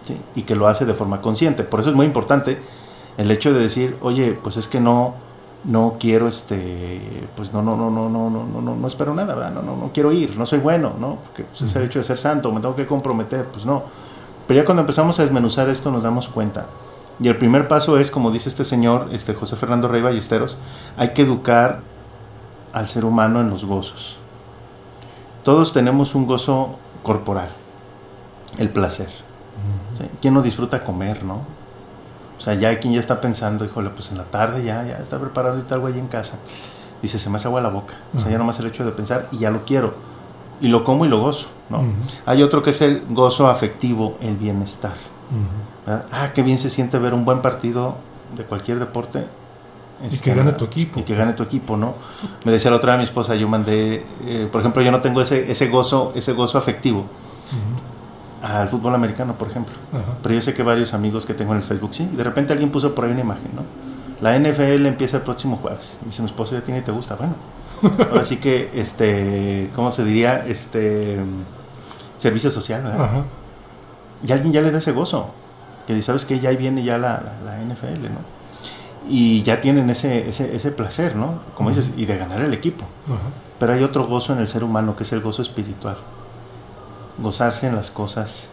[0.06, 0.18] ¿sí?
[0.36, 1.64] Y que lo hace de forma consciente.
[1.64, 2.62] Por eso es muy importante
[3.18, 5.16] el hecho de decir, oye, pues es que no,
[5.64, 9.34] no quiero este, pues no, no, no, no, no, no, no, no, no espero nada,
[9.34, 9.52] ¿verdad?
[9.52, 11.18] No, no, no quiero ir, no soy bueno, ¿no?
[11.18, 13.84] Porque pues, es el hecho de ser santo, me tengo que comprometer, pues no.
[14.48, 16.68] Pero ya cuando empezamos a desmenuzar esto nos damos cuenta.
[17.20, 20.58] Y el primer paso es, como dice este señor, este José Fernando Rey Ballesteros,
[20.98, 21.82] hay que educar
[22.74, 24.18] al ser humano en los gozos.
[25.44, 27.50] Todos tenemos un gozo corporal,
[28.58, 29.10] el placer.
[29.98, 30.06] ¿sí?
[30.22, 31.63] ¿Quién no disfruta comer, no?
[32.44, 34.96] O sea, ya hay quien ya está pensando, híjole, pues en la tarde ya, ya
[34.98, 36.34] está preparando y algo ahí en casa.
[37.02, 37.94] Dice, se me hace agua la boca.
[38.14, 38.40] O sea, ya Ajá.
[38.40, 39.94] nomás el hecho de pensar y ya lo quiero.
[40.60, 41.86] Y lo como y lo gozo, ¿no?
[42.26, 44.96] Hay otro que es el gozo afectivo, el bienestar.
[45.88, 47.96] Ah, qué bien se siente ver un buen partido
[48.36, 49.26] de cualquier deporte.
[50.04, 51.00] Y Este, que gane tu equipo.
[51.00, 51.94] Y que gane tu equipo, ¿no?
[52.44, 55.22] Me decía la otra vez mi esposa, yo mandé, eh, por ejemplo, yo no tengo
[55.22, 57.06] ese, ese gozo, ese gozo afectivo.
[58.44, 59.74] Al fútbol americano, por ejemplo.
[59.92, 60.18] Ajá.
[60.22, 62.52] Pero yo sé que varios amigos que tengo en el Facebook, sí, y de repente
[62.52, 63.64] alguien puso por ahí una imagen, ¿no?
[64.22, 65.98] La NFL empieza el próximo jueves.
[66.04, 67.16] Y dice, mi esposo ya tiene y te gusta.
[67.16, 67.36] Bueno,
[68.10, 70.46] ahora sí que, este, ¿cómo se diría?
[70.46, 71.20] Este,
[72.18, 73.04] servicio social, ¿verdad?
[73.04, 73.24] Ajá.
[74.26, 75.32] Y alguien ya le da ese gozo.
[75.88, 76.40] Que dice, ¿sabes qué?
[76.40, 78.34] Ya ahí viene ya la, la, la NFL, ¿no?
[79.10, 81.40] Y ya tienen ese, ese, ese placer, ¿no?
[81.56, 82.86] Como dices, y de ganar el equipo.
[83.60, 85.98] Pero hay otro gozo en el ser humano, que es el gozo espiritual.
[87.18, 88.50] Gozarse en las cosas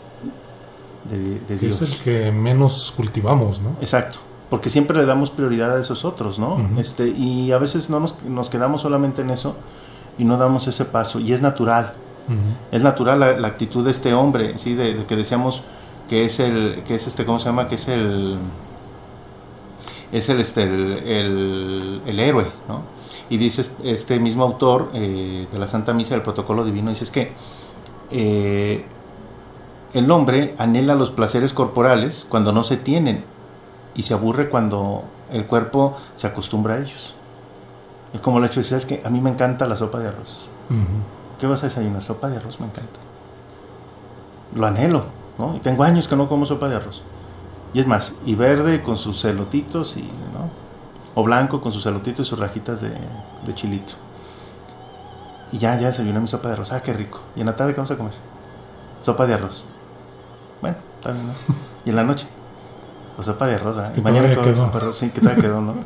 [1.08, 1.80] de, de Que Dios.
[1.82, 3.70] es el que menos cultivamos, ¿no?
[3.80, 4.18] Exacto.
[4.50, 6.58] Porque siempre le damos prioridad a esos otros, ¿no?
[6.76, 9.54] Este, y a veces no nos, nos quedamos solamente en eso
[10.18, 11.20] y no damos ese paso.
[11.20, 11.94] Y es natural.
[12.70, 14.74] Es natural la, la actitud de este hombre, ¿sí?
[14.74, 15.62] De, de que decíamos
[16.08, 17.66] que es el, que es este, ¿cómo se llama?
[17.66, 18.36] Que es el,
[20.12, 22.82] es el, este, el, el- el héroe, ¿no?
[23.30, 27.04] Y dice este- este mismo autor eh, de la Santa Misa del Protocolo Divino, dice
[27.04, 27.32] es que
[28.10, 28.84] eh,
[29.92, 33.24] el hombre anhela los placeres corporales cuando no se tienen
[33.94, 37.14] y se aburre cuando el cuerpo se acostumbra a ellos.
[38.12, 40.46] Y como he hecho, es que a mí me encanta la sopa de arroz.
[41.38, 42.02] ¿Qué vas a desayunar?
[42.02, 43.00] Sopa de arroz, me encanta.
[44.54, 45.04] Lo anhelo,
[45.38, 45.56] ¿no?
[45.56, 47.02] Y tengo años que no como sopa de arroz.
[47.72, 50.50] Y es más, y verde con sus celotitos y, ¿no?
[51.14, 53.94] O blanco con sus celotitos y sus rajitas de, de chilito.
[55.52, 56.72] Y ya, ya desayuné mi sopa de arroz.
[56.72, 57.20] Ah, qué rico.
[57.36, 58.12] ¿Y en la tarde qué vamos a comer?
[59.00, 59.66] Sopa de arroz.
[60.60, 61.32] Bueno, bien, ¿no?
[61.84, 62.26] ¿Y en la noche?
[63.16, 63.92] Pues sopa de arroz, ¿verdad?
[63.92, 64.44] Que Y mañana quedó.
[64.44, 64.96] sopa de arroz.
[64.98, 65.74] Sí, que todavía quedó, ¿no?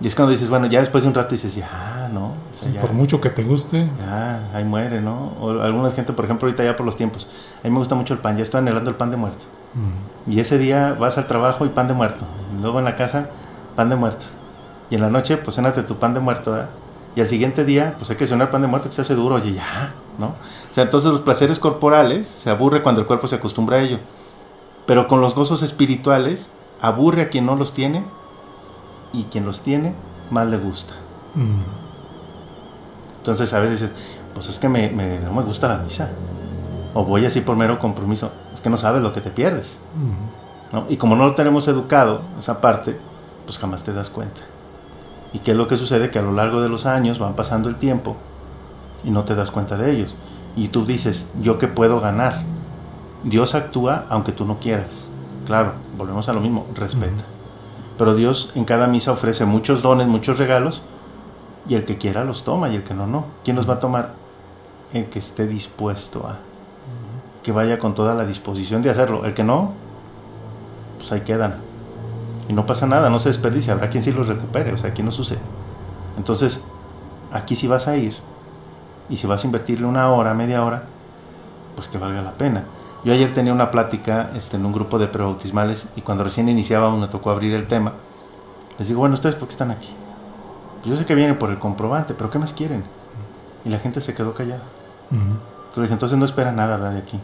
[0.00, 2.32] Y es cuando dices, bueno, ya después de un rato dices, ya, ¿no?
[2.52, 2.80] O sea, ya.
[2.80, 3.88] Por mucho que te guste.
[4.00, 5.32] Ya, ahí muere, ¿no?
[5.40, 7.28] O alguna gente, por ejemplo, ahorita ya por los tiempos.
[7.62, 9.44] A mí me gusta mucho el pan, ya estoy anhelando el pan de muerto.
[10.26, 12.24] Y ese día vas al trabajo y pan de muerto.
[12.58, 13.28] Y luego en la casa,
[13.76, 14.26] pan de muerto.
[14.90, 16.70] Y en la noche, pues cénate tu pan de muerto, ¿verdad?
[17.16, 19.36] Y al siguiente día, pues hay que cenar pan de muerto que se hace duro.
[19.36, 20.26] Oye, ya, ¿no?
[20.70, 23.98] O sea, entonces los placeres corporales se aburre cuando el cuerpo se acostumbra a ello.
[24.86, 26.50] Pero con los gozos espirituales,
[26.80, 28.04] aburre a quien no los tiene
[29.12, 29.94] y quien los tiene,
[30.30, 30.94] más le gusta.
[31.36, 31.44] Ujú.
[33.18, 33.90] Entonces a veces
[34.34, 36.10] pues es que me, me- no me gusta la misa.
[36.94, 38.30] O voy así por mero compromiso.
[38.52, 39.78] Es que no sabes lo que te pierdes.
[39.96, 40.80] Ujú.
[40.80, 40.86] ¿no?
[40.90, 42.98] Y como no lo tenemos educado, esa parte,
[43.46, 44.40] pues jamás te das cuenta.
[45.34, 46.10] ¿Y qué es lo que sucede?
[46.10, 48.16] Que a lo largo de los años van pasando el tiempo
[49.02, 50.14] y no te das cuenta de ellos.
[50.56, 52.42] Y tú dices, ¿yo qué puedo ganar?
[53.24, 55.08] Dios actúa aunque tú no quieras.
[55.44, 57.24] Claro, volvemos a lo mismo, respeta.
[57.98, 60.82] Pero Dios en cada misa ofrece muchos dones, muchos regalos,
[61.68, 63.26] y el que quiera los toma y el que no, no.
[63.42, 64.12] ¿Quién los va a tomar?
[64.92, 66.38] El que esté dispuesto a.
[67.42, 69.24] Que vaya con toda la disposición de hacerlo.
[69.24, 69.72] El que no,
[70.98, 71.56] pues ahí quedan.
[72.48, 73.72] Y no pasa nada, no se desperdicia.
[73.72, 75.40] Habrá quien sí los recupere, o sea, aquí no sucede.
[76.16, 76.62] Entonces,
[77.32, 78.14] aquí si vas a ir,
[79.08, 80.84] y si vas a invertirle una hora, media hora,
[81.76, 82.64] pues que valga la pena.
[83.04, 87.00] Yo ayer tenía una plática este, en un grupo de prebautismales y cuando recién iniciábamos
[87.00, 87.92] me tocó abrir el tema.
[88.78, 89.94] Les digo, bueno, ¿ustedes por qué están aquí?
[90.80, 92.84] Pues yo sé que vienen por el comprobante, pero ¿qué más quieren?
[93.64, 94.62] Y la gente se quedó callada.
[95.10, 96.92] Entonces dije, entonces no espera nada ¿verdad?
[96.92, 97.20] de aquí.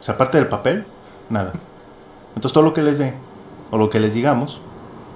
[0.00, 0.86] O sea, aparte del papel,
[1.30, 1.52] nada.
[2.34, 3.14] Entonces todo lo que les dé,
[3.70, 4.60] o lo que les digamos,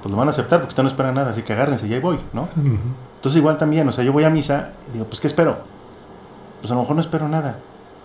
[0.03, 2.01] pues lo van a aceptar porque usted no espera nada, así que agárrense, y ahí
[2.01, 2.49] voy, ¿no?
[3.17, 5.59] Entonces igual también, o sea, yo voy a misa y digo, pues ¿qué espero?
[6.61, 7.59] Pues a lo mejor no espero nada.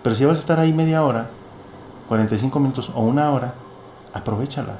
[0.04, 1.30] Pero si vas a estar ahí media hora,
[2.08, 3.54] 45 minutos o una hora,
[4.14, 4.78] aprovechala.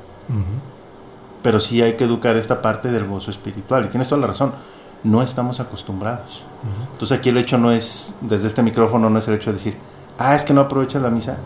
[1.42, 3.86] Pero sí hay que educar esta parte del gozo espiritual.
[3.86, 4.54] Y tienes toda la razón,
[5.04, 6.44] no estamos acostumbrados.
[6.92, 9.78] Entonces aquí el hecho no es, desde este micrófono no es el hecho de decir,
[10.18, 11.38] ah, es que no aprovechas la misa,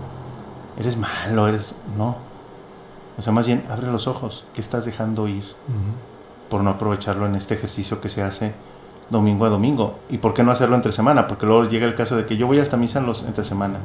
[0.77, 1.75] eres malo, eres...
[1.97, 2.28] No.
[3.19, 5.43] O sea, más bien, abre los ojos, ¿qué estás dejando ir
[6.49, 8.53] por no aprovecharlo en este ejercicio que se hace
[9.09, 9.99] domingo a domingo?
[10.09, 11.27] ¿Y por qué no hacerlo entre semana?
[11.27, 13.79] Porque luego llega el caso de que yo voy hasta misa en los entre semana.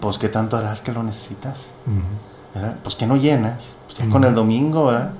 [0.00, 1.72] Pues, ¿qué tanto harás que lo necesitas?
[1.86, 2.04] Ujú.
[2.54, 2.76] ¿verdad?
[2.82, 5.12] Pues que no llenas, pues ya con el domingo, ¿verdad?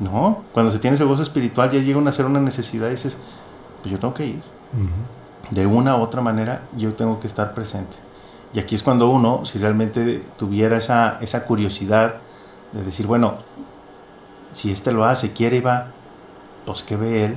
[0.00, 3.16] No, cuando se tiene ese gozo espiritual ya llega a ser una necesidad y dices,
[3.82, 4.42] pues yo tengo que ir.
[5.50, 7.96] De una u otra manera yo tengo que estar presente.
[8.54, 12.16] Y aquí es cuando uno, si realmente tuviera esa, esa curiosidad
[12.74, 13.36] de decir, bueno,
[14.52, 15.86] si este lo hace, quiere y va,
[16.66, 17.36] pues que ve él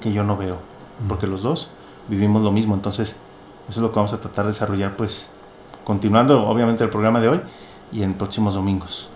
[0.00, 0.58] que yo no veo.
[1.08, 1.68] Porque los dos
[2.08, 2.74] vivimos lo mismo.
[2.74, 3.16] Entonces,
[3.68, 5.28] eso es lo que vamos a tratar de desarrollar, pues,
[5.84, 7.40] continuando obviamente el programa de hoy
[7.92, 9.08] y en próximos domingos.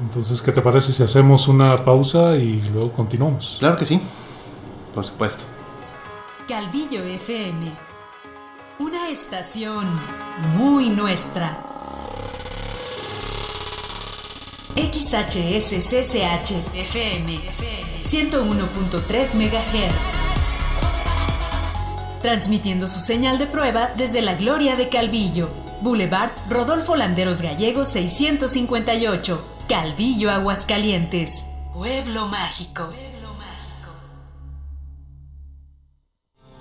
[0.00, 3.56] Entonces, ¿qué te parece si hacemos una pausa y luego continuamos?
[3.58, 4.00] Claro que sí,
[4.94, 5.44] por supuesto.
[6.48, 7.72] Calvillo FM.
[8.78, 10.00] Una estación
[10.56, 11.75] muy nuestra.
[14.76, 17.40] XHSCCH FM
[18.04, 20.20] 101.3 MHz.
[22.20, 25.48] Transmitiendo su señal de prueba desde la Gloria de Calvillo.
[25.80, 29.42] Boulevard Rodolfo Landeros Gallegos 658.
[29.66, 31.46] Calvillo, Aguascalientes.
[31.72, 32.90] Pueblo mágico.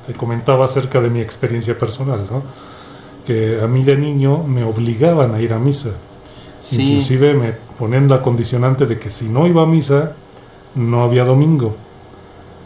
[0.08, 2.44] te, comentaba acerca de mi experiencia personal, ¿no?
[3.26, 5.92] que a mí de niño me obligaban a ir a misa.
[6.72, 10.14] Inclusive me ponen la condicionante de que si no iba a misa,
[10.76, 11.76] no había domingo.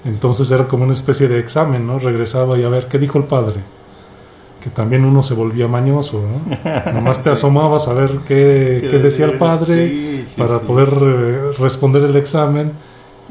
[0.06, 1.98] Entonces era como una especie de examen, ¿no?
[1.98, 3.62] Regresaba y a ver qué dijo el padre.
[4.63, 6.91] Que también uno se volvía mañoso, ¿no?
[6.93, 12.71] Nomás te asomabas a ver qué, decía el padre para poder eh, responder el examen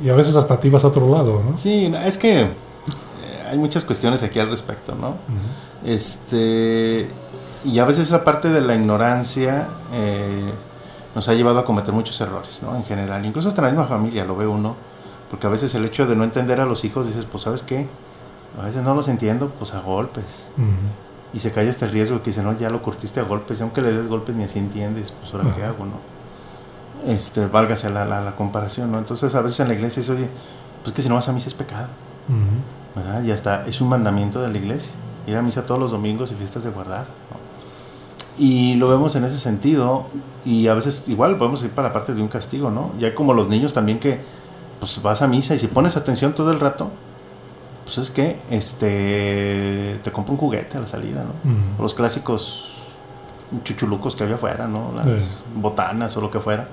[0.03, 1.57] y a veces hasta te ibas a otro lado, ¿no?
[1.57, 2.49] Sí, es que eh,
[3.51, 5.17] hay muchas cuestiones aquí al respecto, ¿no?
[5.85, 7.09] Este
[7.65, 10.53] y a veces esa parte de la ignorancia eh,
[11.15, 12.77] nos ha llevado a cometer muchos errores, ¿no?
[12.77, 14.75] En general, incluso hasta en la misma familia lo ve uno,
[15.31, 17.87] porque a veces el hecho de no entender a los hijos dices, pues sabes qué,
[18.61, 20.49] a veces no los entiendo, pues a golpes.
[21.35, 23.81] Y se cae este riesgo que dice, no, ya lo curtiste a golpes, y aunque
[23.81, 27.13] le des golpes ni así entiendes, pues ahora qué hago, ¿no?
[27.13, 28.99] Este, válgase la, la, comparación, ¿no?
[28.99, 30.29] Entonces a veces en la iglesia dice, oye,
[30.83, 31.89] pues que si no vas a misa es pecado,
[32.95, 33.23] ¿verdad?
[33.25, 34.93] Ya está, es un mandamiento de la iglesia,
[35.27, 37.07] ir a misa todos los domingos y fiestas de guardar,
[38.39, 40.07] y lo vemos en ese sentido
[40.45, 42.93] y a veces igual podemos ir para la parte de un castigo, ¿no?
[42.99, 44.21] Ya como los niños también que
[44.81, 46.91] pues vas a misa y si pones atención todo el rato,
[47.85, 51.83] pues es que este te compra un juguete a la salida, ¿no?
[51.83, 52.73] Los clásicos
[53.65, 54.93] chuchulucos que había afuera, ¿no?
[54.95, 55.07] Las
[55.55, 56.69] botanas o lo que fuera.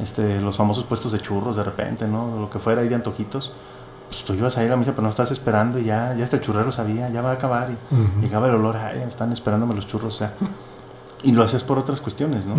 [0.00, 2.38] Este, los famosos puestos de churros de repente, ¿no?
[2.40, 3.52] Lo que fuera ahí de antojitos.
[4.08, 6.36] Pues tú ibas a ir a misa, pero no estás esperando y ya, ya hasta
[6.36, 9.86] el churrero sabía, ya va a acabar y llegaba el olor, ay, están esperándome los
[9.86, 10.34] churros, o sea,
[11.22, 12.54] y lo hacías por otras cuestiones, ¿no?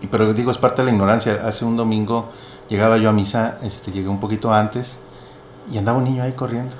[0.00, 1.42] y, pero digo, es parte de la ignorancia.
[1.46, 2.30] Hace un domingo
[2.70, 4.98] llegaba yo a misa, este, llegué un poquito antes
[5.72, 6.74] y andaba un niño ahí corriendo.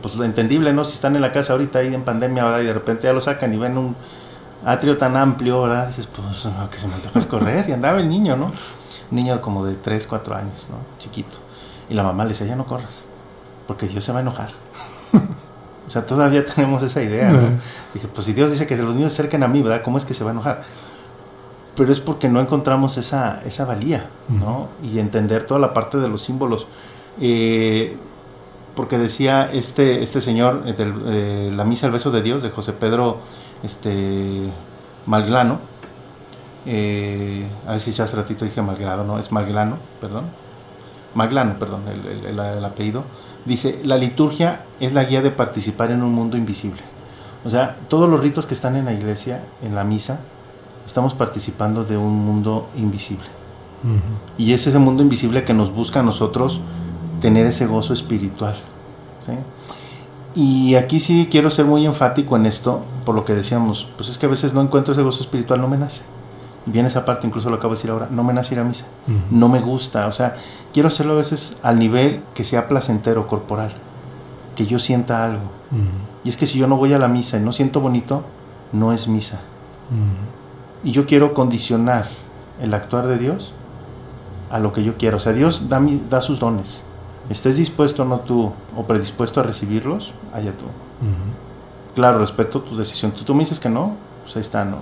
[0.00, 0.84] pues lo entendible, ¿no?
[0.84, 2.60] Si están en la casa ahorita ahí en pandemia, ¿verdad?
[2.60, 3.96] Y de repente ya lo sacan y ven un
[4.64, 5.88] atrio tan amplio, ¿verdad?
[5.88, 7.68] Dices, pues lo que se me antoja es correr.
[7.68, 8.46] Y andaba el niño, ¿no?
[8.46, 10.76] Un niño como de 3, 4 años, ¿no?
[10.98, 11.36] Chiquito.
[11.88, 13.04] Y la mamá le decía, ya no corras,
[13.66, 14.50] porque Dios se va a enojar.
[15.84, 17.58] O sea, todavía tenemos esa idea, ¿no?
[17.92, 19.82] Dije, pues si Dios dice que los niños se acerquen a mí, ¿verdad?
[19.82, 20.62] ¿Cómo es que se va a enojar?
[21.76, 24.68] Pero es porque no encontramos esa, esa valía, ¿no?
[24.82, 26.66] Y entender toda la parte de los símbolos.
[27.20, 27.96] Eh,
[28.74, 32.72] porque decía este, este señor eh, de la misa El beso de Dios, de José
[32.72, 33.18] Pedro
[33.62, 34.50] este,
[35.06, 35.60] Malglano,
[36.64, 40.24] eh, a ver si ya hace ratito dije Malgrado, no, es Malglano, perdón.
[41.14, 41.82] Maglano, perdón,
[42.26, 43.04] el apellido
[43.44, 46.82] Dice, la liturgia es la guía de participar en un mundo invisible.
[47.44, 50.20] O sea, todos los ritos que están en la iglesia, en la misa,
[50.86, 53.26] estamos participando de un mundo invisible.
[54.38, 56.60] Y es ese mundo invisible que nos busca a nosotros
[57.22, 58.56] tener ese gozo espiritual.
[60.34, 64.18] Y aquí sí quiero ser muy enfático en esto, por lo que decíamos, pues es
[64.18, 66.02] que a veces no encuentro ese gozo espiritual, no me nace.
[66.66, 68.64] Y viene esa parte, incluso lo acabo de decir ahora, no me nace ir a
[68.64, 68.86] misa,
[69.30, 70.36] no me gusta, o sea,
[70.72, 73.72] quiero hacerlo a veces al nivel que sea placentero, corporal,
[74.56, 75.50] que yo sienta algo.
[76.24, 78.24] Y es que si yo no voy a la misa y no siento bonito,
[78.72, 79.40] no es misa.
[80.82, 82.08] Y yo quiero condicionar
[82.60, 83.52] el actuar de Dios
[84.50, 85.18] a lo que yo quiero.
[85.18, 85.80] O sea, Dios da,
[86.10, 86.84] da sus dones.
[87.32, 90.66] Estés dispuesto o no tú, o predispuesto a recibirlos, allá tú.
[91.94, 93.12] Claro, respeto tu decisión.
[93.12, 94.78] Tú, tú me dices que no, pues ahí está, ¿no?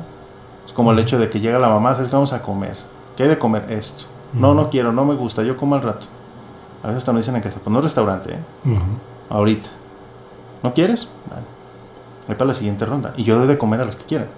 [0.66, 2.76] Es como el hecho de que llega la mamá, ¿sabes qué vamos a comer?
[3.16, 3.70] ¿Qué hay de comer?
[3.70, 4.04] Esto.
[4.32, 6.06] No, no quiero, no me gusta, yo como al rato.
[6.82, 8.38] A veces hasta me dicen en casa, pues no restaurante, ¿eh?
[9.28, 9.70] Ahorita.
[10.62, 11.08] ¿No quieres?
[11.28, 11.42] Vale.
[12.28, 13.12] Ahí para la siguiente ronda.
[13.16, 14.28] Y yo doy de comer a los que quieran.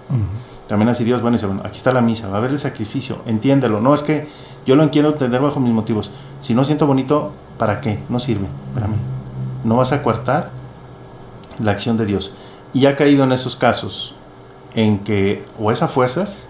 [0.67, 3.21] También así Dios, bueno, dice, bueno, aquí está la misa, va a haber el sacrificio,
[3.25, 3.81] entiéndelo.
[3.81, 4.27] No es que
[4.65, 6.09] yo lo quiero entender bajo mis motivos.
[6.39, 7.99] Si no siento bonito, ¿para qué?
[8.09, 8.95] No sirve para mí.
[9.63, 10.51] No vas a coartar
[11.59, 12.31] la acción de Dios.
[12.73, 14.15] Y ha caído en esos casos
[14.73, 16.47] en que o es a fuerzas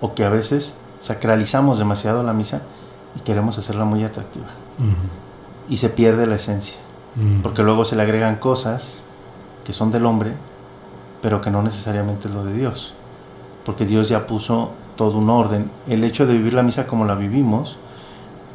[0.00, 2.62] o que a veces sacralizamos demasiado la misa
[3.16, 4.46] y queremos hacerla muy atractiva.
[5.68, 6.80] Y se pierde la esencia.
[7.42, 9.02] Porque luego se le agregan cosas
[9.64, 10.32] que son del hombre,
[11.22, 12.94] pero que no necesariamente es lo de Dios.
[13.64, 15.70] Porque Dios ya puso todo un orden.
[15.88, 17.78] El hecho de vivir la misa como la vivimos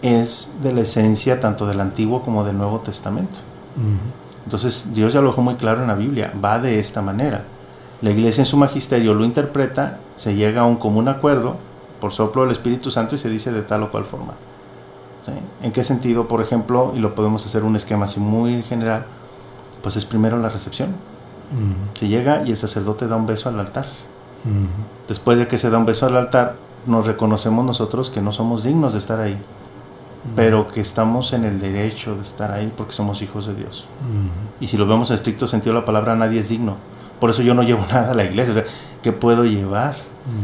[0.02, 3.40] es de la esencia tanto del Antiguo como del Nuevo Testamento.
[4.46, 7.44] Entonces Dios ya lo dejó muy claro en la Biblia, va de esta manera.
[8.02, 11.58] La iglesia en su magisterio lo interpreta, se llega a un común acuerdo
[12.00, 14.34] por soplo del Espíritu Santo y se dice de tal o cual forma.
[15.62, 16.28] ¿En qué sentido?
[16.28, 19.06] Por ejemplo, y lo podemos hacer un esquema así muy general,
[19.84, 20.90] pues es primero la recepción.
[22.00, 23.86] Se llega y el sacerdote da un beso al altar.
[25.08, 28.64] Después de que se da un beso al altar, nos reconocemos nosotros que no somos
[28.64, 29.38] dignos de estar ahí,
[30.36, 33.88] pero que estamos en el derecho de estar ahí porque somos hijos de Dios.
[34.60, 36.76] Y si lo vemos en estricto sentido la palabra, nadie es digno
[37.20, 38.52] por eso yo no llevo nada a la iglesia.
[38.52, 38.66] O sea,
[39.04, 39.96] ¿qué puedo llevar?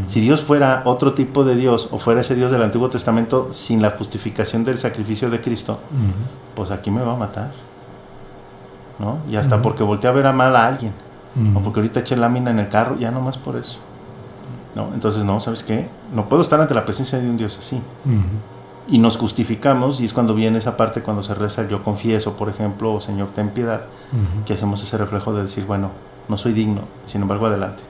[0.08, 3.84] Si Dios fuera otro tipo de Dios o fuera ese Dios del Antiguo Testamento sin
[3.84, 5.78] la justificación del sacrificio de Cristo,
[6.56, 7.52] pues aquí me va a matar.
[8.98, 9.20] ¿no?
[9.30, 10.91] Y hasta porque volteé a ver a mal a alguien,
[11.56, 13.78] o porque ahorita eché lámina en el carro, ya nomás por eso.
[14.76, 14.89] ¿No?
[14.93, 15.88] Entonces, no, ¿sabes qué?
[16.13, 17.82] No puedo estar ante la presencia de un Dios así.
[18.88, 22.49] Y nos justificamos, y es cuando viene esa parte, cuando se reza, yo confieso, por
[22.49, 23.86] ejemplo, o Señor, ten piedad,
[24.45, 25.89] que hacemos ese reflejo de decir, bueno,
[26.28, 27.82] no soy digno, sin embargo, adelante.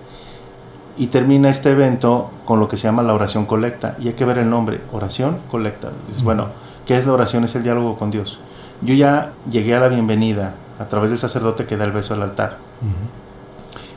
[0.97, 4.23] Y termina este evento con lo que se llama la oración colecta, y hay que
[4.23, 5.89] ver el nombre, oración colecta.
[6.23, 6.47] Bueno,
[6.86, 7.43] ¿qué es la oración?
[7.43, 8.39] Es el diálogo con Dios.
[8.81, 12.21] Yo ya llegué a la bienvenida a través del sacerdote que da el beso al
[12.21, 12.57] altar.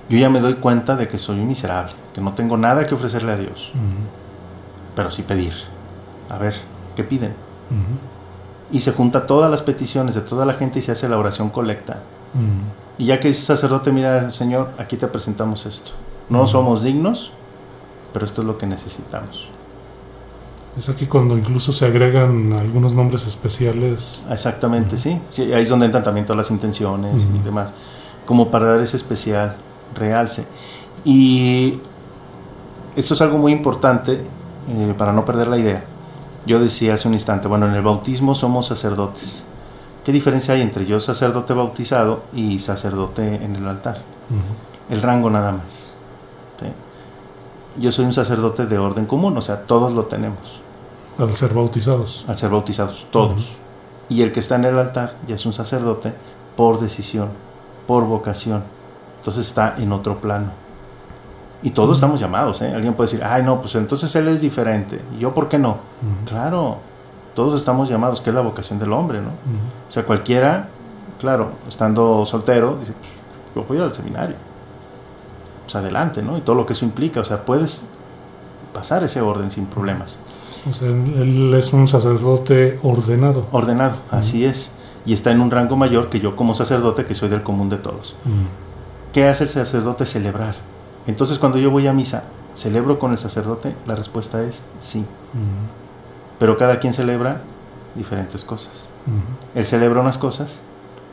[0.08, 2.94] Yo ya me doy cuenta de que soy un miserable, que no tengo nada que
[2.94, 3.72] ofrecerle a Dios,
[4.94, 5.52] pero sí pedir.
[6.30, 6.54] A ver,
[6.96, 7.34] ¿qué piden?
[8.72, 11.50] Y se junta todas las peticiones de toda la gente y se hace la oración
[11.50, 12.02] colecta.
[12.96, 15.92] Y ya que ese sacerdote mira, Señor, aquí te presentamos esto.
[16.30, 17.32] No somos dignos,
[18.12, 19.48] pero esto es lo que necesitamos.
[20.76, 24.24] Es aquí cuando incluso se agregan algunos nombres especiales.
[24.30, 25.20] Exactamente, sí.
[25.28, 25.52] sí.
[25.52, 27.72] Ahí es donde entran también todas las intenciones y demás.
[28.24, 29.56] Como para dar ese especial
[29.94, 30.46] realce.
[31.04, 31.80] Y
[32.96, 34.24] esto es algo muy importante
[34.68, 35.84] eh, para no perder la idea.
[36.46, 39.44] Yo decía hace un instante, bueno, en el bautismo somos sacerdotes.
[40.04, 44.02] ¿Qué diferencia hay entre yo sacerdote bautizado y sacerdote en el altar?
[44.88, 45.92] El rango nada más.
[47.78, 50.60] Yo soy un sacerdote de orden común, o sea, todos lo tenemos.
[51.18, 52.24] Al ser bautizados.
[52.26, 53.52] Al ser bautizados, todos.
[54.08, 56.14] Y el que está en el altar ya es un sacerdote
[56.56, 57.28] por decisión,
[57.86, 58.64] por vocación.
[59.28, 60.46] Entonces está en otro plano.
[61.62, 62.72] Y todos estamos llamados, ¿eh?
[62.74, 65.02] Alguien puede decir, ay, no, pues entonces él es diferente.
[65.14, 65.76] ¿Y yo por qué no?
[66.24, 66.78] Claro,
[67.34, 69.28] todos estamos llamados, que es la vocación del hombre, ¿no?
[69.86, 70.68] O sea, cualquiera,
[71.20, 73.12] claro, estando soltero, dice, pues
[73.54, 74.36] yo voy al seminario.
[75.64, 76.38] Pues adelante, ¿no?
[76.38, 77.84] Y todo lo que eso implica, o sea, puedes
[78.72, 80.18] pasar ese orden sin problemas.
[80.70, 83.46] O sea, él es un sacerdote ordenado.
[83.52, 84.70] Ordenado, así es.
[85.04, 87.76] Y está en un rango mayor que yo como sacerdote, que soy del común de
[87.76, 88.16] todos.
[89.12, 90.06] ¿Qué hace el sacerdote?
[90.06, 90.54] Celebrar.
[91.06, 93.74] Entonces cuando yo voy a misa, ¿celebro con el sacerdote?
[93.86, 95.04] La respuesta es sí.
[96.38, 97.40] Pero cada quien celebra
[97.94, 98.88] diferentes cosas.
[99.54, 100.60] Él celebra unas cosas,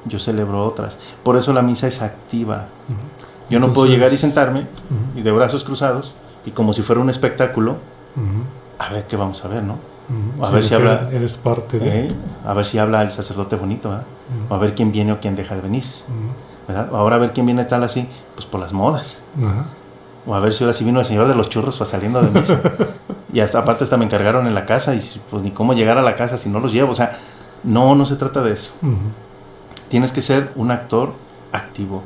[0.06, 1.00] yo celebro otras.
[1.24, 2.66] Por eso la misa es activa.
[3.50, 4.68] Yo no puedo llegar y sentarme
[5.16, 6.16] y de brazos cruzados
[6.46, 7.78] y como si fuera un espectáculo,
[8.78, 9.78] a ver qué vamos a ver, ¿no?
[10.41, 11.10] A ver si habla.
[11.12, 12.08] Eres parte de.
[12.08, 12.12] ¿eh?
[12.46, 14.06] A ver si habla el sacerdote bonito, ¿verdad?
[14.50, 15.86] O a ver quién viene o quién deja de venir.
[16.68, 16.89] ¿Verdad?
[16.93, 19.22] Ahora a ver quién viene tal así, pues por las modas.
[20.28, 22.32] O a ver si ahora sí vino el señor de los churros pues, saliendo de
[22.32, 22.59] misa.
[23.34, 26.01] y hasta aparte hasta me encargaron en la casa y pues ni cómo llegar a
[26.01, 26.91] la casa si no los llevo.
[26.91, 27.18] O sea,
[27.63, 28.74] no, no se trata de eso.
[29.88, 31.13] Tienes que ser un actor
[31.51, 32.03] activo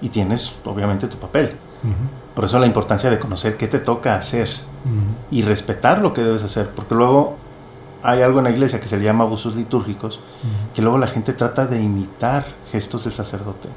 [0.00, 1.56] y tienes obviamente tu papel.
[2.34, 4.48] Por eso la importancia de conocer qué te toca hacer
[5.30, 7.36] y respetar lo que debes hacer, porque luego
[8.02, 10.20] hay algo en la iglesia que se le llama abusos litúrgicos,
[10.74, 13.68] que luego la gente trata de imitar gestos del sacerdote.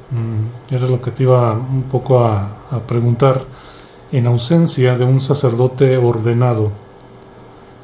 [0.70, 2.56] Era lo que te iba un poco a,
[2.86, 3.44] preguntar.
[4.12, 6.70] En ausencia de un sacerdote ordenado,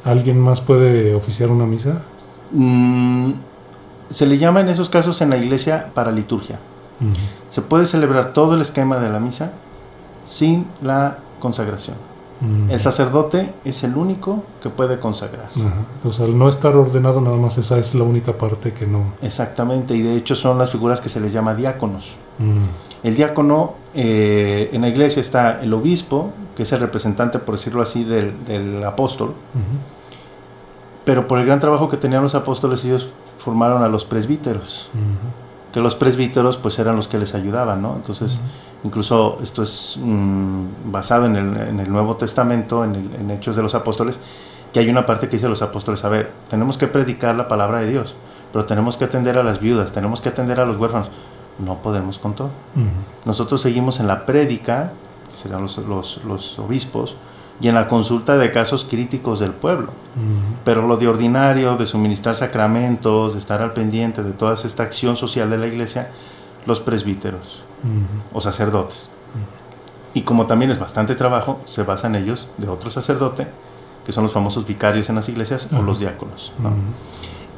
[0.05, 2.03] ¿alguien más puede oficiar una misa?
[2.53, 3.33] Mm,
[4.11, 6.59] se le llama en esos casos en la iglesia para liturgia.
[7.49, 9.53] Se puede celebrar todo el esquema de la misa
[10.27, 11.97] sin la consagración.
[12.41, 15.49] El sacerdote es el único que puede consagrar.
[15.57, 19.15] Entonces, al no estar ordenado, nada más esa es la única parte que no.
[19.23, 22.17] Exactamente, y de hecho son las figuras que se les llama diáconos.
[23.03, 27.83] El diácono, eh, en la iglesia está el obispo, que es el representante, por decirlo
[27.83, 29.35] así, del, apóstol.
[31.05, 34.91] Pero por el gran trabajo que tenían los apóstoles, ellos formaron a los presbíteros
[35.79, 37.95] que los presbíteros pues eran los que les ayudaban, ¿no?
[37.95, 38.41] Entonces,
[38.83, 43.55] incluso esto es mm, basado en el, en el, Nuevo Testamento, en, el, en, Hechos
[43.55, 44.19] de los Apóstoles,
[44.73, 47.79] que hay una parte que dice los apóstoles, a ver, tenemos que predicar la palabra
[47.79, 48.17] de Dios,
[48.53, 51.11] pero tenemos que atender a las viudas, tenemos que atender a los huérfanos.
[51.61, 52.51] No podemos con todo.
[53.25, 54.91] Nosotros seguimos en la prédica,
[55.31, 57.15] que serán los, los, los obispos,
[57.61, 59.93] y en la consulta de casos críticos del pueblo.
[60.65, 65.17] Pero lo de ordinario, de suministrar sacramentos, de estar al pendiente de toda esta acción
[65.17, 66.11] social de la iglesia,
[66.67, 67.65] los presbíteros
[68.33, 69.11] o sacerdotes.
[70.15, 73.47] Y como también es bastante trabajo, se basan ellos de otro sacerdote,
[74.05, 76.53] que son los famosos vicarios en las iglesias o los diáconos.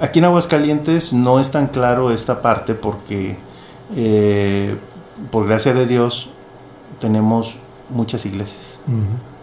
[0.01, 3.37] Aquí en Aguascalientes no es tan claro esta parte porque,
[3.95, 4.77] eh,
[5.31, 6.31] por gracia de Dios,
[6.99, 7.59] tenemos
[7.91, 8.79] muchas iglesias.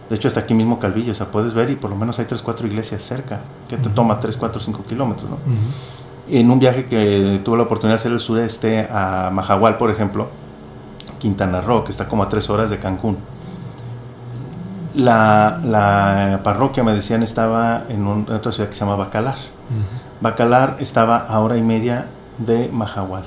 [0.08, 2.24] De hecho, hasta aquí mismo Calvillo, o sea, puedes ver y por lo menos hay
[2.24, 5.36] 3, 4 iglesias cerca, que te toma 3, 4, 5 kilómetros, ¿no?
[6.30, 10.28] En un viaje que tuve la oportunidad de hacer el sureste a Majahual, por ejemplo,
[11.18, 13.18] Quintana Roo, que está como a 3 horas de Cancún.
[14.94, 19.36] La, la parroquia, me decían, estaba en, otra ciudad que se llama Bacalar.
[20.20, 22.06] Bacalar estaba a hora y media
[22.38, 23.24] de Majahual.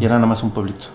[0.00, 0.86] y era nada más un pueblito.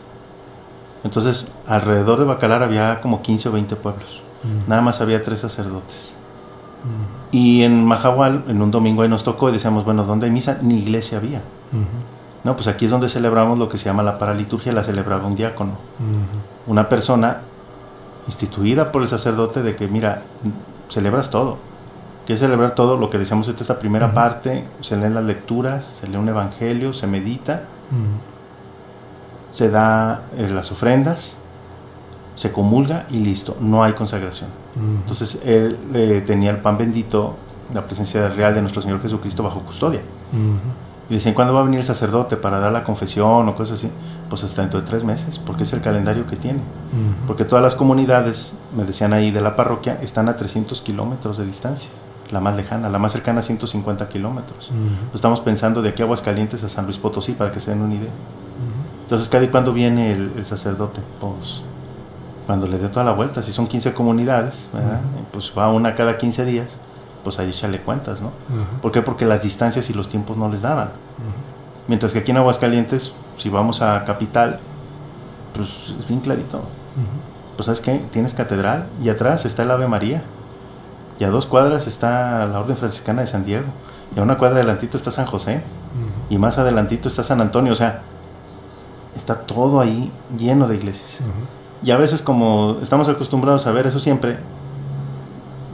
[1.05, 4.24] Entonces, alrededor de Bacalar había como 15 o 20 pueblos.
[4.67, 6.15] Nada más había tres sacerdotes.
[7.31, 10.59] Y en Mahahual, en un domingo ahí nos tocó y decíamos, bueno, ¿dónde hay misa?
[10.61, 11.41] Ni iglesia había.
[12.43, 15.35] No, pues aquí es donde celebramos lo que se llama la paraliturgia, la celebraba un
[15.35, 15.73] diácono.
[16.67, 17.41] Una persona
[18.27, 20.21] instituida por el sacerdote de que, mira,
[20.89, 21.57] celebras todo.
[22.25, 26.07] Que celebrar todo lo que decíamos esta, esta primera parte, se leen las lecturas, se
[26.07, 27.63] lee un evangelio, se medita,
[29.51, 31.37] se da eh, las ofrendas,
[32.35, 34.49] se comulga y listo, no hay consagración.
[35.01, 37.35] Entonces él eh, tenía el pan bendito,
[37.73, 40.01] la presencia real de nuestro Señor Jesucristo bajo custodia.
[41.09, 43.91] Y dicen, ¿cuándo va a venir el sacerdote para dar la confesión o cosas así?
[44.27, 46.59] Pues hasta dentro de tres meses, porque es el calendario que tiene.
[47.27, 51.45] Porque todas las comunidades, me decían ahí, de la parroquia, están a 300 kilómetros de
[51.45, 51.91] distancia.
[52.31, 54.71] La más lejana, la más cercana a 150 kilómetros.
[55.13, 57.93] Estamos pensando de aquí a Aguascalientes a San Luis Potosí, para que se den una
[57.93, 58.11] idea.
[59.03, 61.01] Entonces, ¿cada y cuándo viene el, sacerdote?
[61.19, 61.61] Pues
[62.45, 64.67] cuando le dé toda la vuelta, si son 15 comunidades,
[65.31, 66.77] pues va una cada 15 días
[67.25, 68.31] pues ahí échale cuentas, ¿no?
[68.83, 69.01] ¿Por qué?
[69.01, 70.91] Porque las distancias y los tiempos no les daban.
[71.87, 74.59] Mientras que aquí en Aguascalientes, si vamos a Capital,
[75.53, 76.61] pues es bien clarito.
[77.57, 80.21] Pues sabes qué, tienes catedral y atrás está el Ave María.
[81.19, 83.65] Y a dos cuadras está la Orden Franciscana de San Diego.
[84.15, 85.63] Y a una cuadra adelantito está San José.
[86.29, 87.73] Y más adelantito está San Antonio.
[87.73, 88.01] O sea,
[89.15, 91.21] está todo ahí lleno de iglesias.
[91.85, 94.37] Y a veces como estamos acostumbrados a ver eso siempre,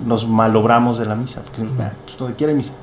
[0.05, 2.73] nos malobramos de la misa, porque pues, donde quiere misa,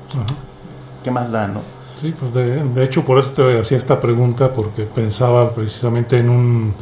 [1.03, 1.61] ¿qué más da, no?
[2.01, 6.73] Sí, pues de, hecho por eso te hacía esta pregunta, porque pensaba precisamente en un,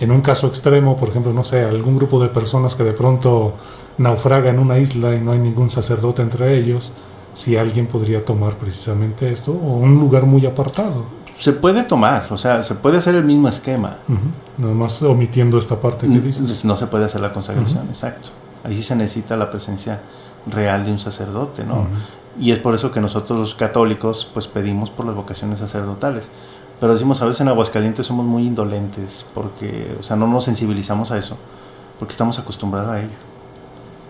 [0.00, 3.54] en un caso extremo, por ejemplo, no sé, algún grupo de personas que de pronto
[3.98, 6.92] naufraga en una isla y no hay ningún sacerdote entre ellos,
[7.34, 11.19] si alguien podría tomar precisamente esto, o un lugar muy apartado.
[11.40, 13.96] Se puede tomar, o sea, se puede hacer el mismo esquema.
[14.58, 16.64] Nada más omitiendo esta parte que dices.
[16.64, 18.28] No se puede hacer la consagración, exacto.
[18.62, 20.02] Ahí sí se necesita la presencia
[20.46, 21.86] real de un sacerdote, ¿no?
[22.38, 26.30] Y es por eso que nosotros los católicos pues pedimos por las vocaciones sacerdotales.
[26.78, 31.10] Pero decimos a veces en Aguascalientes somos muy indolentes porque, o sea, no nos sensibilizamos
[31.10, 31.36] a eso
[31.98, 33.16] porque estamos acostumbrados a ello.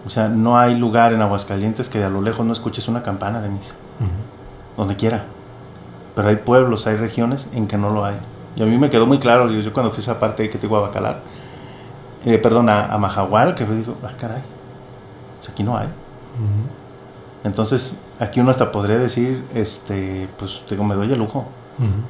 [0.05, 3.03] O sea, no hay lugar en Aguascalientes que de a lo lejos no escuches una
[3.03, 3.75] campana de misa.
[4.77, 5.27] Donde quiera.
[6.21, 8.17] Pero hay pueblos, hay regiones en que no lo hay.
[8.55, 10.67] Y a mí me quedó muy claro, yo cuando fui a esa parte que te
[10.67, 11.23] digo a Bacalar,
[12.27, 14.43] eh, perdón, a, a, Mahahual, que me dijo, ah, caray,
[15.39, 15.89] pues aquí no hay.
[17.43, 21.47] Entonces, aquí uno hasta podría decir, este, pues digo, me doy el lujo.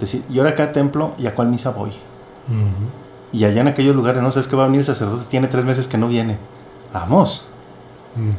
[0.00, 1.92] Decir, y ahora acá templo, ¿y a cuál misa voy?
[3.32, 5.64] Y allá en aquellos lugares, no sabes que va a venir el sacerdote, tiene tres
[5.64, 6.36] meses que no viene.
[6.92, 7.46] Vamos.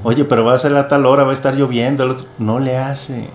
[0.03, 2.03] Oye, pero va a ser a tal hora, va a estar lloviendo.
[2.03, 2.27] El otro.
[2.39, 3.29] No le hace.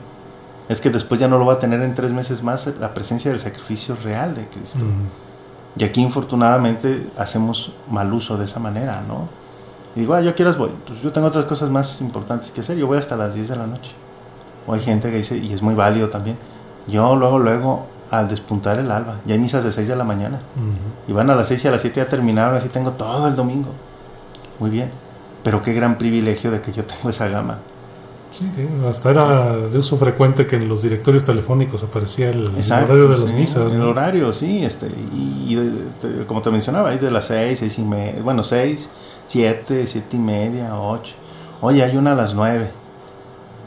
[0.68, 3.30] Es que después ya no lo va a tener en tres meses más la presencia
[3.30, 4.84] del sacrificio real de Cristo.
[5.78, 9.28] Y aquí infortunadamente hacemos mal uso de esa manera, ¿no?
[9.94, 12.76] Y digo, ah, yo quieras voy, pues yo tengo otras cosas más importantes que hacer,
[12.76, 13.92] yo voy hasta las 10 de la noche.
[14.66, 16.36] O hay gente que dice, y es muy válido también,
[16.86, 20.40] yo luego, luego, al despuntar el alba, ya hay misas de 6 de la mañana,
[21.08, 23.36] y van a las 6 y a las 7 ya terminaron, así tengo todo el
[23.36, 23.70] domingo.
[24.58, 24.90] Muy bien,
[25.42, 27.58] pero qué gran privilegio de que yo tengo esa gama.
[28.36, 28.44] Sí,
[28.86, 33.32] hasta era de uso frecuente que en los directorios telefónicos aparecía el, horario de las
[33.32, 33.72] misas.
[33.72, 35.56] El horario, sí, este, y,
[36.26, 38.90] como te mencionaba, hay de las 6, 6 y media, bueno, 6,
[39.26, 41.14] 7, 7 y media, 8.
[41.62, 42.70] Oye, hay una a las 9,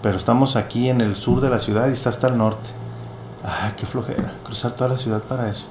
[0.04, 2.70] pero estamos aquí en el sur de la ciudad y está hasta el norte.
[3.44, 5.66] Ay, qué flojera, cruzar toda la ciudad para eso.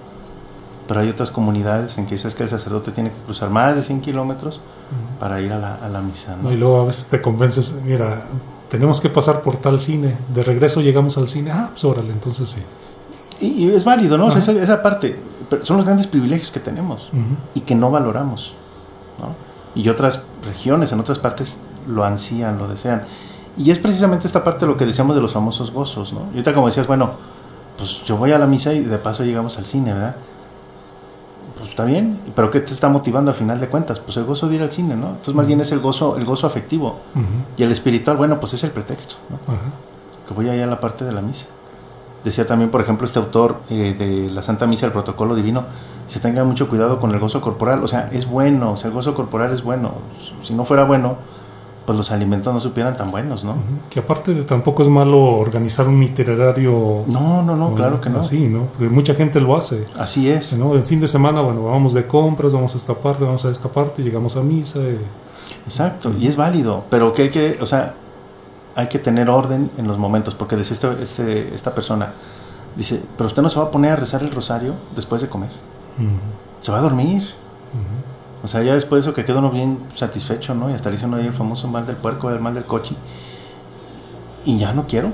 [0.88, 3.82] Pero hay otras comunidades en que dices que el sacerdote tiene que cruzar más de
[3.82, 4.60] 100 kilómetros
[5.20, 6.34] para ir a la, a la misa.
[6.42, 6.50] ¿no?
[6.50, 8.24] y luego a veces te convences, mira,
[8.68, 12.50] tenemos que pasar por tal cine, de regreso llegamos al cine, ah, pues órale, entonces
[12.50, 12.62] sí.
[13.40, 14.28] Y, es válido, ¿no?
[14.28, 15.18] esa, esa, parte,
[15.62, 17.10] son los grandes privilegios que tenemos
[17.54, 18.54] y que no valoramos,
[19.20, 19.48] ¿no?
[19.80, 23.04] Y otras regiones, en otras partes, lo ansían, lo desean.
[23.56, 26.22] Y es precisamente esta parte lo que decíamos de los famosos gozos, ¿no?
[26.32, 27.12] Y ahorita como decías, bueno,
[27.76, 30.16] pues yo voy a la misa y de paso llegamos al cine, ¿verdad?
[31.58, 34.00] Pues está bien, pero ¿qué te está motivando al final de cuentas?
[34.00, 35.08] Pues el gozo de ir al cine, ¿no?
[35.08, 37.00] Entonces más bien es el gozo, el gozo afectivo.
[37.56, 39.38] Y el espiritual, bueno, pues es el pretexto, ¿no?
[40.26, 41.46] Que voy allá a la parte de la misa.
[42.24, 45.64] Decía también, por ejemplo, este autor eh, de la Santa Misa, el Protocolo Divino,
[46.08, 47.82] se tenga mucho cuidado con el gozo corporal.
[47.84, 49.92] O sea, es bueno, o sea, el gozo corporal es bueno.
[50.42, 51.16] Si no fuera bueno,
[51.88, 53.54] pues los alimentos no supieran tan buenos, ¿no?
[53.88, 57.04] Que aparte de tampoco es malo organizar un itinerario.
[57.06, 58.18] No, no, no, claro que no.
[58.18, 58.64] Así, ¿no?
[58.66, 59.86] Porque mucha gente lo hace.
[59.98, 60.52] Así es.
[60.52, 60.74] ¿no?
[60.74, 63.70] En fin de semana, bueno, vamos de compras, vamos a esta parte, vamos a esta
[63.70, 64.80] parte, llegamos a misa.
[65.64, 67.94] Exacto, y es válido, pero que hay que, o sea,
[68.74, 72.12] hay que tener orden en los momentos, porque decía este, este, esta persona,
[72.76, 75.48] Dice, pero usted no se va a poner a rezar el rosario después de comer.
[76.60, 77.22] Se va a dormir.
[78.42, 80.70] O sea, ya después de eso que queda uno bien satisfecho, ¿no?
[80.70, 82.94] Y hasta le hizo uno ahí el famoso mal del puerco, el mal del coche.
[84.44, 85.12] Y ya no quiero.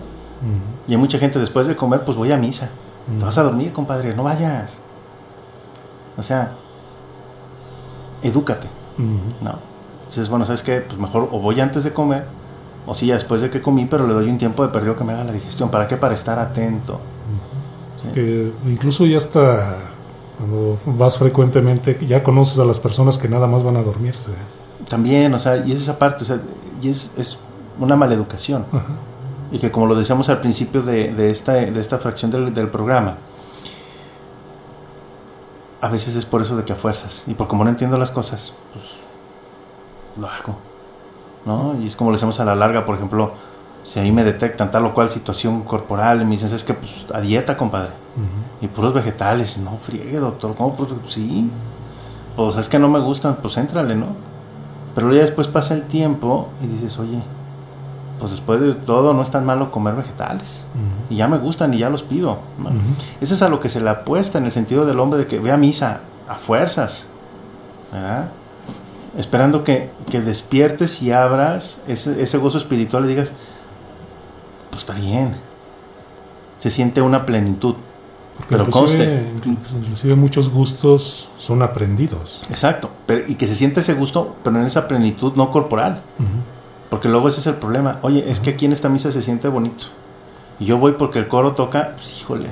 [0.86, 2.70] Y hay mucha gente después de comer, pues voy a misa.
[3.18, 4.78] Te vas a dormir, compadre, no vayas.
[6.16, 6.52] O sea,
[8.22, 8.68] edúcate,
[9.42, 9.58] ¿no?
[9.98, 10.80] Entonces, bueno, ¿sabes qué?
[10.80, 12.26] Pues mejor o voy antes de comer,
[12.86, 15.04] o sí, ya después de que comí, pero le doy un tiempo de perdido que
[15.04, 15.70] me haga la digestión.
[15.70, 15.96] ¿Para qué?
[15.96, 17.00] Para estar atento.
[18.12, 19.78] Que incluso ya está,
[20.37, 24.30] cuando vas frecuentemente, ya conoces a las personas que nada más van a dormirse.
[24.89, 26.41] También, o sea, y es esa parte, o sea,
[26.82, 27.41] y es, es
[27.78, 28.66] una maleducación.
[29.53, 32.68] Y que como lo decíamos al principio de, de esta, de esta fracción del, del
[32.68, 33.18] programa,
[35.80, 37.24] a veces es por eso de que a fuerzas.
[37.26, 38.85] Y por como no entiendo las cosas, pues
[40.16, 40.57] lo hago.
[41.45, 41.78] ¿No?
[41.80, 43.32] Y es como lo hacemos a la larga, por ejemplo,
[43.85, 47.07] si ahí me detectan tal o cual situación corporal, y me dicen, es que pues
[47.12, 47.93] a dieta, compadre.
[48.61, 50.74] Y puros vegetales, no friegue, doctor, ¿cómo?
[50.74, 51.51] Pues, sí.
[52.35, 54.07] Pues es que no me gustan, pues éntrale, ¿no?
[54.95, 57.20] Pero ya después pasa el tiempo y dices, oye,
[58.18, 60.64] pues después de todo no es tan malo comer vegetales.
[61.11, 62.39] Y ya me gustan y ya los pido.
[63.20, 65.39] Eso es a lo que se le apuesta en el sentido del hombre de que
[65.41, 67.07] vea misa a fuerzas.
[67.93, 68.30] ¿verdad?
[69.18, 73.32] Esperando que, que, despiertes y abras ese, ese, gozo espiritual y digas,
[74.74, 75.36] pues está bien.
[76.58, 77.76] Se siente una plenitud.
[78.36, 79.78] Porque pero inclusive, conste.
[79.78, 82.42] Inclusive muchos gustos son aprendidos.
[82.48, 82.90] Exacto.
[83.06, 86.02] Pero, y que se siente ese gusto, pero en esa plenitud no corporal.
[86.90, 87.98] Porque luego ese es el problema.
[88.02, 89.86] Oye, es que aquí en esta misa se siente bonito.
[90.58, 92.48] Y yo voy porque el coro toca, pues híjole.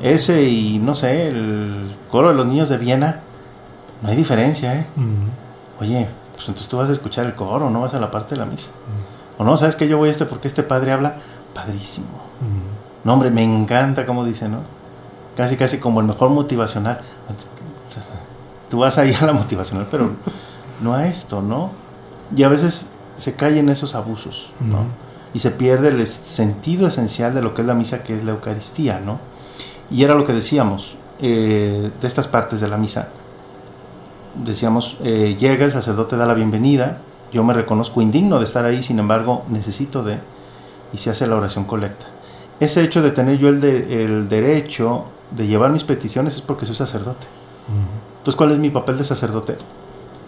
[0.00, 3.20] Ese y no sé, el coro de los niños de Viena,
[4.02, 4.86] no hay diferencia, ¿eh?
[5.80, 8.40] Oye, pues entonces tú vas a escuchar el coro, no vas a la parte de
[8.40, 8.70] la misa.
[9.38, 11.16] O no, ¿sabes que yo voy a este porque este padre habla?
[11.54, 12.08] Padrísimo.
[13.04, 14.58] No, hombre, me encanta como dice, ¿no?
[15.36, 17.00] Casi, casi como el mejor motivacional.
[18.68, 20.10] Tú vas ahí a la motivacional, pero
[20.82, 21.70] no a esto, ¿no?
[22.36, 24.80] Y a veces se cae en esos abusos, ¿no?
[25.32, 28.32] Y se pierde el sentido esencial de lo que es la misa, que es la
[28.32, 29.20] Eucaristía, ¿no?
[29.90, 33.08] Y era lo que decíamos eh, de estas partes de la misa.
[34.34, 36.98] Decíamos, eh, llega el sacerdote, da la bienvenida,
[37.32, 40.18] yo me reconozco indigno de estar ahí, sin embargo, necesito de,
[40.92, 42.06] y se hace la oración colecta.
[42.60, 46.66] Ese hecho de tener yo el, de, el derecho de llevar mis peticiones es porque
[46.66, 47.26] soy sacerdote.
[48.18, 49.56] Entonces, ¿cuál es mi papel de sacerdote?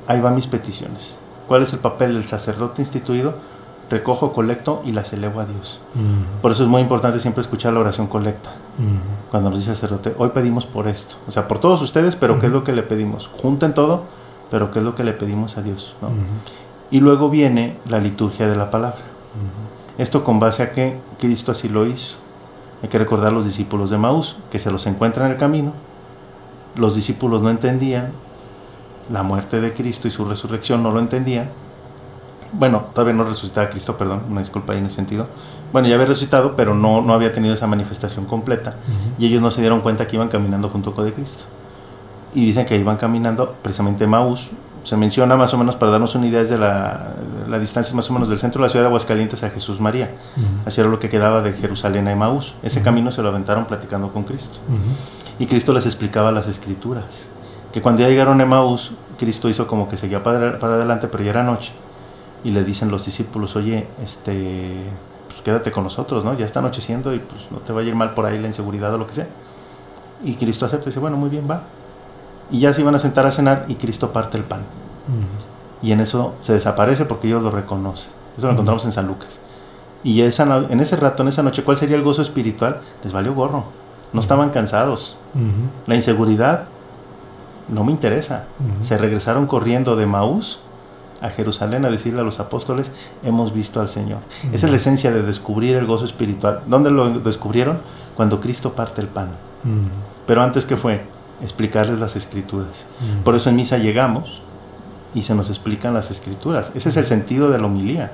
[0.06, 1.18] Ahí van mis peticiones.
[1.48, 3.34] ¿Cuál es el papel del sacerdote instituido?
[3.88, 5.80] Recojo, colecto y las elevo a Dios.
[6.42, 8.50] Por eso es muy importante siempre escuchar la oración colecta.
[9.30, 11.16] Cuando nos dice sacerdote, hoy pedimos por esto.
[11.26, 12.38] O sea, por todos ustedes, pero.
[12.38, 13.28] ¿qué es lo que le pedimos?
[13.42, 14.04] Junten todo,
[14.50, 15.96] pero ¿qué es lo que le pedimos a Dios?
[16.00, 16.10] ¿no?
[16.90, 19.02] Y luego viene la liturgia de la palabra.
[19.98, 22.16] Esto con base a que Cristo así lo hizo.
[22.82, 25.72] Hay que recordar a los discípulos de Maús, que se los encuentran en el camino.
[26.74, 28.12] Los discípulos no entendían,
[29.10, 31.50] la muerte de Cristo y su resurrección no lo entendían.
[32.52, 35.26] Bueno, todavía no resucitaba Cristo, perdón, una disculpa ahí en ese sentido.
[35.72, 38.76] Bueno, ya había resucitado, pero no, no había tenido esa manifestación completa.
[39.18, 41.44] Y ellos no se dieron cuenta que iban caminando junto con de Cristo.
[42.34, 44.50] Y dicen que iban caminando precisamente Maús.
[44.82, 47.14] Se menciona más o menos para darnos una idea de la,
[47.48, 50.14] la distancia más o menos del centro de la ciudad de Aguascalientes a Jesús María.
[50.36, 50.66] Uh-huh.
[50.66, 52.54] Así era lo que quedaba de Jerusalén a Maús.
[52.62, 54.58] Ese camino se lo aventaron platicando con Cristo.
[55.38, 57.28] Y Cristo les explicaba las escrituras
[57.72, 61.22] que cuando ya llegaron a Emmaus, Cristo hizo como que seguía para, para, adelante, pero
[61.22, 61.72] ya era noche.
[62.42, 64.90] Y le dicen los discípulos, oye, este,
[65.28, 66.36] pues quédate con nosotros, ¿no?
[66.36, 68.92] Ya está anocheciendo y pues no te va a ir mal por ahí la inseguridad
[68.94, 69.28] o lo que sea.
[70.24, 71.62] Y Cristo acepta y dice, bueno, muy bien, va.
[72.50, 74.60] Y ya se iban a sentar a cenar y Cristo parte el pan.
[75.82, 78.08] Y en eso se desaparece porque Dios lo reconoce.
[78.36, 79.40] Eso lo encontramos en San Lucas.
[80.02, 82.80] Y esa, en ese rato, en esa noche, ¿cuál sería el gozo espiritual?
[83.04, 83.64] Les valió gorro.
[84.12, 85.16] No estaban cansados.
[85.86, 86.64] La inseguridad
[87.68, 88.44] no me interesa.
[88.80, 90.60] Se regresaron corriendo de Maús
[91.20, 92.90] a Jerusalén a decirle a los apóstoles,
[93.22, 94.20] hemos visto al Señor.
[94.52, 96.62] Esa es la esencia de descubrir el gozo espiritual.
[96.66, 97.78] ¿Dónde lo descubrieron?
[98.16, 99.28] Cuando Cristo parte el pan.
[100.26, 101.04] Pero antes que fue,
[101.42, 102.86] explicarles las escrituras.
[103.24, 104.42] Por eso en misa llegamos
[105.14, 106.72] y se nos explican las escrituras.
[106.74, 108.12] Ese es el sentido de la homilía.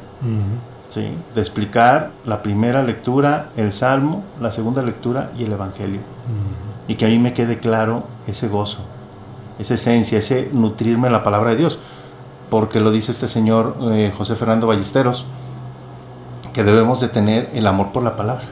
[0.89, 1.09] ¿sí?
[1.35, 6.01] De explicar la primera lectura, el salmo, la segunda lectura y el evangelio.
[6.89, 8.79] Y que a mí me quede claro ese gozo
[9.59, 11.79] esa esencia, ese nutrirme la palabra de Dios.
[12.51, 15.27] Porque lo dice este señor eh, José Fernando Ballesteros,
[16.53, 18.45] que debemos de tener el amor por la palabra.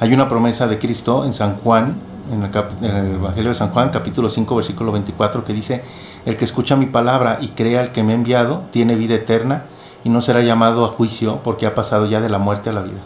[0.00, 1.96] Hay una promesa de Cristo en San Juan,
[2.30, 5.82] en el, cap- en el Evangelio de San Juan, capítulo 5, versículo 24, que dice,
[6.26, 9.64] el que escucha mi palabra y crea al que me ha enviado, tiene vida eterna
[10.04, 12.82] y no será llamado a juicio porque ha pasado ya de la muerte a la
[12.82, 13.00] vida.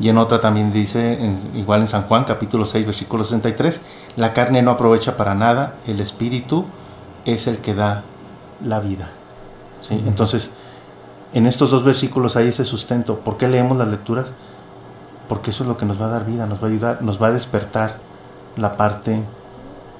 [0.00, 1.18] Y en otra también dice,
[1.54, 3.80] igual en San Juan capítulo 6 versículo 63,
[4.16, 6.64] la carne no aprovecha para nada, el espíritu
[7.24, 8.02] es el que da
[8.64, 9.10] la vida.
[9.80, 9.94] ¿sí?
[10.06, 10.52] Entonces,
[11.32, 13.20] en estos dos versículos hay ese sustento.
[13.20, 14.32] ¿Por qué leemos las lecturas?
[15.28, 17.22] Porque eso es lo que nos va a dar vida, nos va a ayudar, nos
[17.22, 17.98] va a despertar
[18.56, 19.20] la parte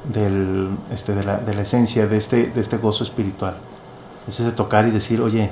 [0.04, 3.56] del, este, de, la, de la esencia de este, de este gozo espiritual.
[4.28, 5.50] Es ese tocar y decir, oye,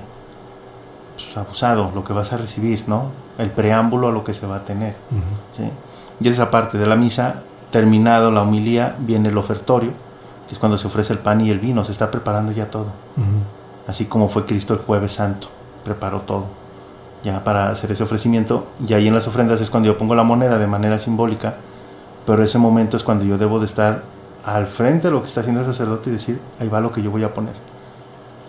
[1.14, 3.10] pues, abusado lo que vas a recibir, ¿no?
[3.38, 4.96] El preámbulo a lo que se va a tener.
[5.56, 5.64] ¿sí?
[6.20, 9.92] Y esa parte de la misa, terminado la humilía, viene el ofertorio,
[10.46, 12.88] que es cuando se ofrece el pan y el vino, se está preparando ya todo.
[13.86, 15.48] Así como fue Cristo el jueves santo,
[15.84, 16.62] preparó todo
[17.24, 18.66] ya para hacer ese ofrecimiento.
[18.86, 21.56] Y ahí en las ofrendas es cuando yo pongo la moneda de manera simbólica,
[22.26, 24.02] pero ese momento es cuando yo debo de estar
[24.44, 27.02] al frente de lo que está haciendo el sacerdote y decir, ahí va lo que
[27.02, 27.54] yo voy a poner.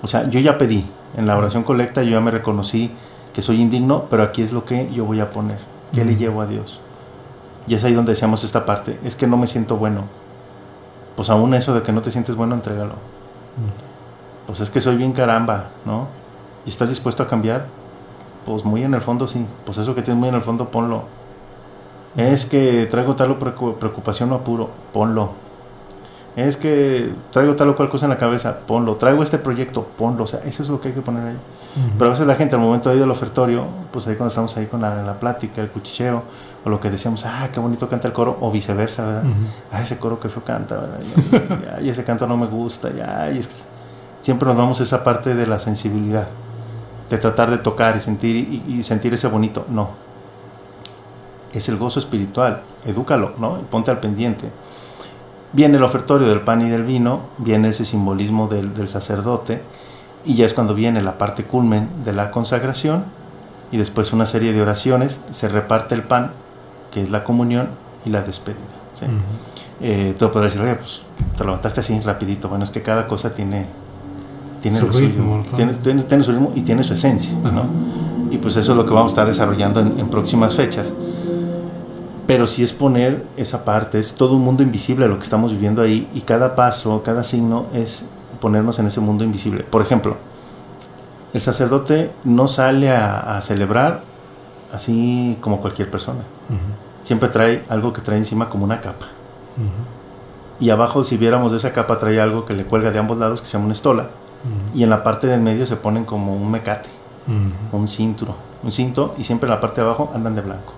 [0.02, 2.92] O sea, yo ya pedí, en la oración colecta yo ya me reconocí
[3.34, 5.60] que soy indigno, pero aquí es lo que yo voy a poner.
[5.94, 6.80] ¿Qué le llevo a Dios?
[7.68, 10.04] Y es ahí donde decíamos esta parte, es que no me siento bueno.
[11.16, 12.96] Pues aún eso de que no te sientes bueno, entrégalo.
[14.48, 16.08] Pues es que soy bien caramba, ¿no?
[16.66, 17.68] ¿Y estás dispuesto a cambiar?
[18.46, 19.46] Pues muy en el fondo sí.
[19.66, 21.04] Pues eso que tienes muy en el fondo, ponlo.
[22.16, 25.44] Es que traigo tal preocupación o apuro, ponlo
[26.36, 30.24] es que traigo tal o cual cosa en la cabeza, ponlo, traigo este proyecto, ponlo,
[30.24, 31.38] o sea, eso es lo que hay que poner ahí.
[31.98, 34.66] Pero a veces la gente al momento ahí del ofertorio, pues ahí cuando estamos ahí
[34.66, 36.24] con la, plática, el cuchicheo,
[36.66, 39.24] o lo que decíamos, ah, qué bonito canta el coro, o viceversa, ¿verdad?
[39.72, 41.80] Ah, ese coro que feo canta, ¿verdad?
[41.82, 43.54] Y, ese canto no me gusta, ya, y es que
[44.22, 46.28] siempre nos vamos a esa parte de la sensibilidad,
[47.12, 49.90] de tratar de tocar y sentir, y, sentir ese bonito, no.
[51.54, 53.60] Es el gozo espiritual, edúcalo, ¿no?
[53.60, 54.50] Y ponte al pendiente
[55.54, 59.62] Viene el ofertorio del pan y del vino, viene ese simbolismo del, sacerdote,
[60.26, 63.06] y ya es cuando viene la parte culmen de la consagración,
[63.72, 66.32] y después una serie de oraciones, se reparte el pan,
[66.92, 67.70] que es la comunión,
[68.04, 68.60] y la despedida.
[69.00, 69.06] ¿sí?
[69.80, 71.04] Eh, tú podrás decir, oye, pues
[71.38, 72.50] te levantaste así rapidito.
[72.50, 73.68] Bueno, es que cada cosa tiene,
[74.60, 77.66] tiene su ritmo, tiene, tiene, su ritmo y tiene su esencia, ¿no?
[78.32, 80.96] Y pues eso es lo que vamos a estar desarrollando en próximas fechas
[82.28, 85.82] pero sí es poner esa parte, es todo un mundo invisible lo que estamos viviendo
[85.82, 88.06] ahí y cada paso, cada signo es
[88.40, 89.64] ponernos en ese mundo invisible.
[89.64, 90.18] Por ejemplo,
[91.34, 94.04] el sacerdote no sale a, celebrar
[94.72, 96.22] así como cualquier persona.
[97.02, 99.08] Siempre trae algo que trae encima como una capa.
[100.60, 103.42] Y abajo, si viéramos de esa capa, trae algo que le cuelga de ambos lados
[103.42, 104.10] que se llama una estola.
[104.76, 106.90] Y en la parte del medio se ponen como un mecate,
[107.72, 110.74] un cinturón, un cinto, y siempre en la parte de abajo andan de blanco.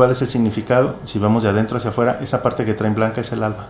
[0.00, 0.94] ¿Cuál es el significado?
[1.04, 3.66] Si vamos de adentro hacia afuera, esa parte que traen blanca es el alba.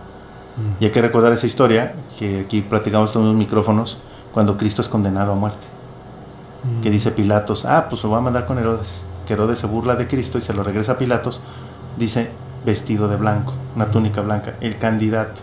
[0.79, 3.97] Y hay que recordar esa historia que aquí platicamos con los micrófonos
[4.33, 5.67] cuando Cristo es condenado a muerte.
[6.81, 9.03] Que dice Pilatos, ah, pues lo va a mandar con Herodes.
[9.27, 11.41] Que Herodes se burla de Cristo y se lo regresa a Pilatos.
[11.97, 12.31] Dice
[12.65, 15.41] vestido de blanco, una túnica blanca, el candidato.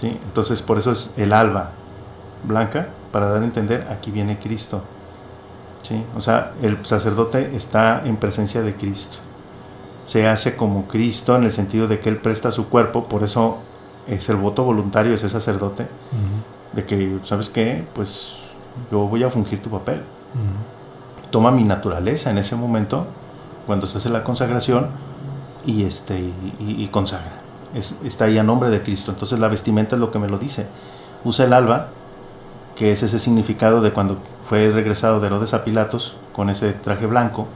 [0.00, 0.08] ¿Sí?
[0.08, 1.70] Entonces por eso es el alba
[2.42, 4.82] blanca, para dar a entender, aquí viene Cristo.
[5.82, 6.04] ¿Sí?
[6.16, 9.18] O sea, el sacerdote está en presencia de Cristo
[10.04, 13.58] se hace como Cristo en el sentido de que Él presta su cuerpo, por eso
[14.06, 15.86] es el voto voluntario, ese sacerdote,
[16.72, 17.84] de que, ¿sabes qué?
[17.94, 18.34] Pues
[18.90, 20.02] yo voy a fungir tu papel.
[21.30, 23.06] Toma mi naturaleza en ese momento,
[23.66, 24.88] cuando se hace la consagración,
[25.64, 27.40] y, este, y, consagra.
[28.04, 29.12] está ahí a nombre de Cristo.
[29.12, 30.66] Entonces la vestimenta es lo que me lo dice.
[31.24, 31.88] Usa el alba,
[32.74, 37.06] que es ese significado de cuando fue regresado de Herodes a Pilatos con ese traje
[37.06, 37.46] blanco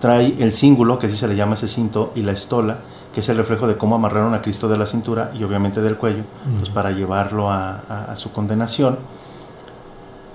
[0.00, 2.78] trae el cíngulo, que así se le llama ese cinto, y la estola,
[3.12, 5.96] que es el reflejo de cómo amarraron a Cristo de la cintura y obviamente del
[5.96, 6.24] cuello,
[6.58, 8.98] pues para llevarlo a, su condenación.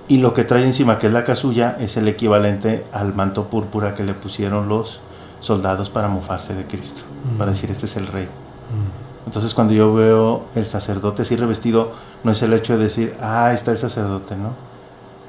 [0.08, 3.94] Y lo que trae encima, que es la casulla, es el equivalente al manto púrpura
[3.94, 5.00] que le pusieron los
[5.40, 7.02] soldados para mofarse de Cristo,
[7.38, 8.28] para decir, este es el rey.
[9.26, 11.92] Entonces cuando yo veo el sacerdote así revestido,
[12.24, 14.69] no es el hecho de decir, ah, está el sacerdote, ¿no?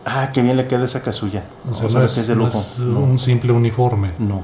[0.05, 1.43] Ah, qué bien le queda esa casulla.
[1.69, 4.13] O sea, no, es, un simple uniforme.
[4.19, 4.43] No,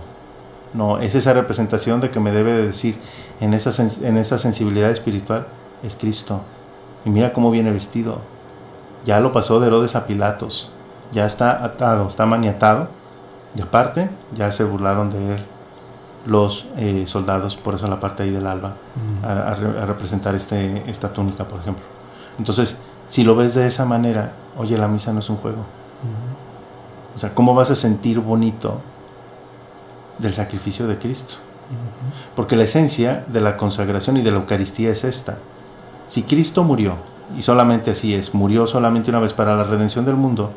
[0.74, 3.00] no, es esa representación de que me debe de decir
[3.40, 5.48] en esa, en esa sensibilidad espiritual,
[5.84, 6.42] es Cristo.
[7.06, 8.22] Y mira cómo viene vestido.
[9.06, 10.72] Ya lo pasó de Herodes a Pilatos.
[11.12, 12.90] Ya está atado, está maniatado.
[13.56, 15.46] Y aparte, ya se burlaron de él
[16.28, 18.76] los eh, soldados, por eso la parte ahí del alba,
[19.22, 19.26] mm.
[19.26, 21.84] a, representar este, esta túnica, por ejemplo.
[22.38, 22.78] Entonces,
[23.08, 25.66] si lo ves de esa manera, oye, la misa no es un juego.
[27.16, 28.80] O sea, ¿cómo vas a sentir bonito
[30.20, 31.36] del sacrificio de Cristo?
[32.36, 35.38] Porque la esencia de la consagración y de la Eucaristía es esta.
[36.08, 36.96] Si Cristo murió,
[37.38, 40.52] y solamente así es, murió solamente una vez para la redención del mundo,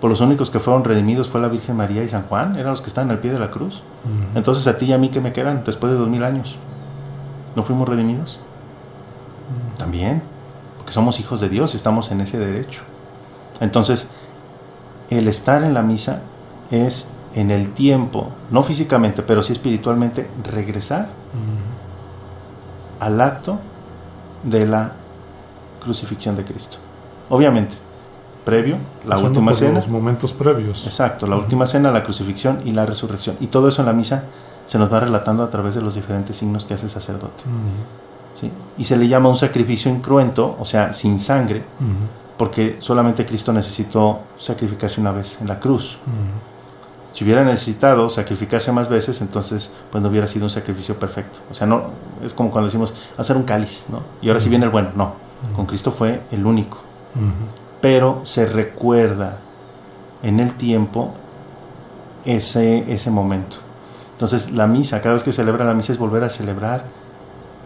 [0.00, 2.80] Por los únicos que fueron redimidos fue la Virgen María y San Juan, eran los
[2.80, 3.82] que estaban al pie de la cruz.
[4.34, 6.56] Entonces a ti y a mí que me quedan después de dos mil años,
[7.56, 8.38] ¿no fuimos redimidos?
[9.76, 10.22] También,
[10.88, 12.80] porque somos hijos de Dios, estamos en ese derecho.
[13.60, 14.08] Entonces,
[15.10, 16.22] el estar en la misa
[16.70, 21.08] es en el tiempo, no físicamente, pero sí espiritualmente, regresar
[23.00, 23.58] al acto
[24.44, 24.92] de la
[25.82, 26.78] crucifixión de Cristo.
[27.28, 27.74] Obviamente,
[28.46, 29.74] previo, la Pasando última cena.
[29.74, 30.86] Los momentos previos.
[30.86, 33.36] Exacto, la última cena, la crucifixión y la resurrección.
[33.40, 34.24] Y todo eso en la misa
[34.64, 37.44] se nos va relatando a través de los diferentes signos que hace el sacerdote.
[38.38, 38.50] ¿Sí?
[38.76, 41.64] Y se le llama un sacrificio incruento, o sea, sin sangre,
[42.36, 45.98] porque solamente Cristo necesitó sacrificarse una vez en la cruz.
[47.12, 51.40] Si hubiera necesitado sacrificarse más veces, entonces pues no hubiera sido un sacrificio perfecto.
[51.50, 51.86] O sea, no
[52.24, 54.02] es como cuando decimos hacer un cáliz, ¿no?
[54.22, 54.90] Y ahora sí viene el bueno.
[54.94, 55.14] No,
[55.56, 56.78] con Cristo fue el único.
[57.80, 59.38] Pero se recuerda
[60.22, 61.14] en el tiempo
[62.24, 63.56] ese, ese momento.
[64.12, 66.84] Entonces la misa, cada vez que celebra la misa es volver a celebrar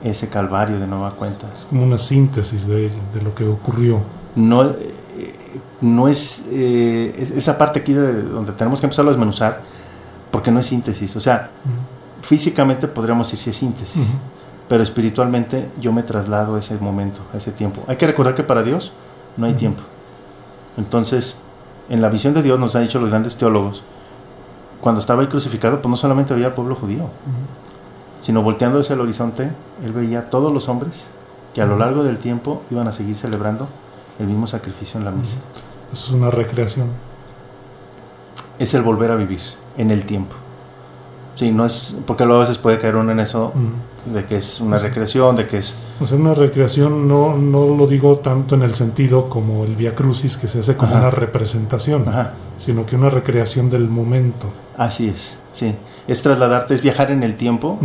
[0.05, 1.49] ese calvario de nueva cuenta.
[1.57, 4.01] Es como una síntesis de, de lo que ocurrió.
[4.35, 4.95] No, eh,
[5.81, 9.61] no es, eh, es- esa parte aquí de donde tenemos que empezar a desmenuzar,
[10.31, 11.15] porque no es síntesis.
[11.17, 11.51] O sea,
[12.23, 14.03] físicamente podríamos decir si es síntesis,
[14.69, 17.83] pero espiritualmente yo me traslado a ese momento, a ese tiempo.
[17.87, 18.93] Hay que recordar que para Dios
[19.37, 19.83] no hay tiempo.
[20.77, 21.37] Entonces,
[21.91, 23.83] en la visión de Dios nos han dicho los grandes teólogos,
[24.81, 27.09] cuando estaba ahí crucificado, pues no solamente veía al pueblo judío,
[28.23, 29.51] sino volteando hacia el horizonte,
[29.85, 31.09] él veía a todos los hombres
[31.53, 33.69] que a lo largo del tiempo iban a seguir celebrando
[34.19, 35.37] el mismo sacrificio en la misa.
[35.93, 36.89] Eso es una recreación.
[38.59, 39.41] Es el volver a vivir
[39.77, 40.37] en el tiempo.
[41.35, 43.53] Sí, no es, porque luego a veces puede caer uno en eso
[44.05, 47.87] de que es una recreación, de que es O sea, una recreación no, no lo
[47.87, 51.01] digo tanto en el sentido como el Via Crucis, que se hace como Ajá.
[51.01, 52.35] una representación, Ajá.
[52.59, 54.47] sino que una recreación del momento.
[54.77, 55.75] Así es, sí.
[56.09, 57.79] Es trasladarte, es viajar en el tiempo,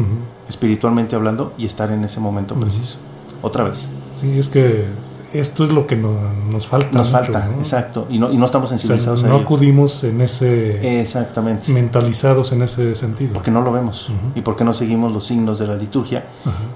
[0.49, 2.97] espiritualmente hablando, y estar en ese momento preciso.
[3.41, 3.88] Otra vez.
[4.19, 4.85] Sí, es que
[5.33, 6.17] esto es lo que no-
[6.51, 6.88] nos falta.
[6.93, 7.57] Nos mucho, falta, ¿no?
[7.59, 8.07] exacto.
[8.09, 9.43] Y no, y no estamos O sea, sensibilizados no a ello.
[9.43, 11.71] acudimos en ese Exactamente.
[11.71, 13.33] mentalizados en ese sentido.
[13.33, 14.09] Porque no lo vemos.
[14.33, 16.25] Y porque no seguimos los signos de la liturgia.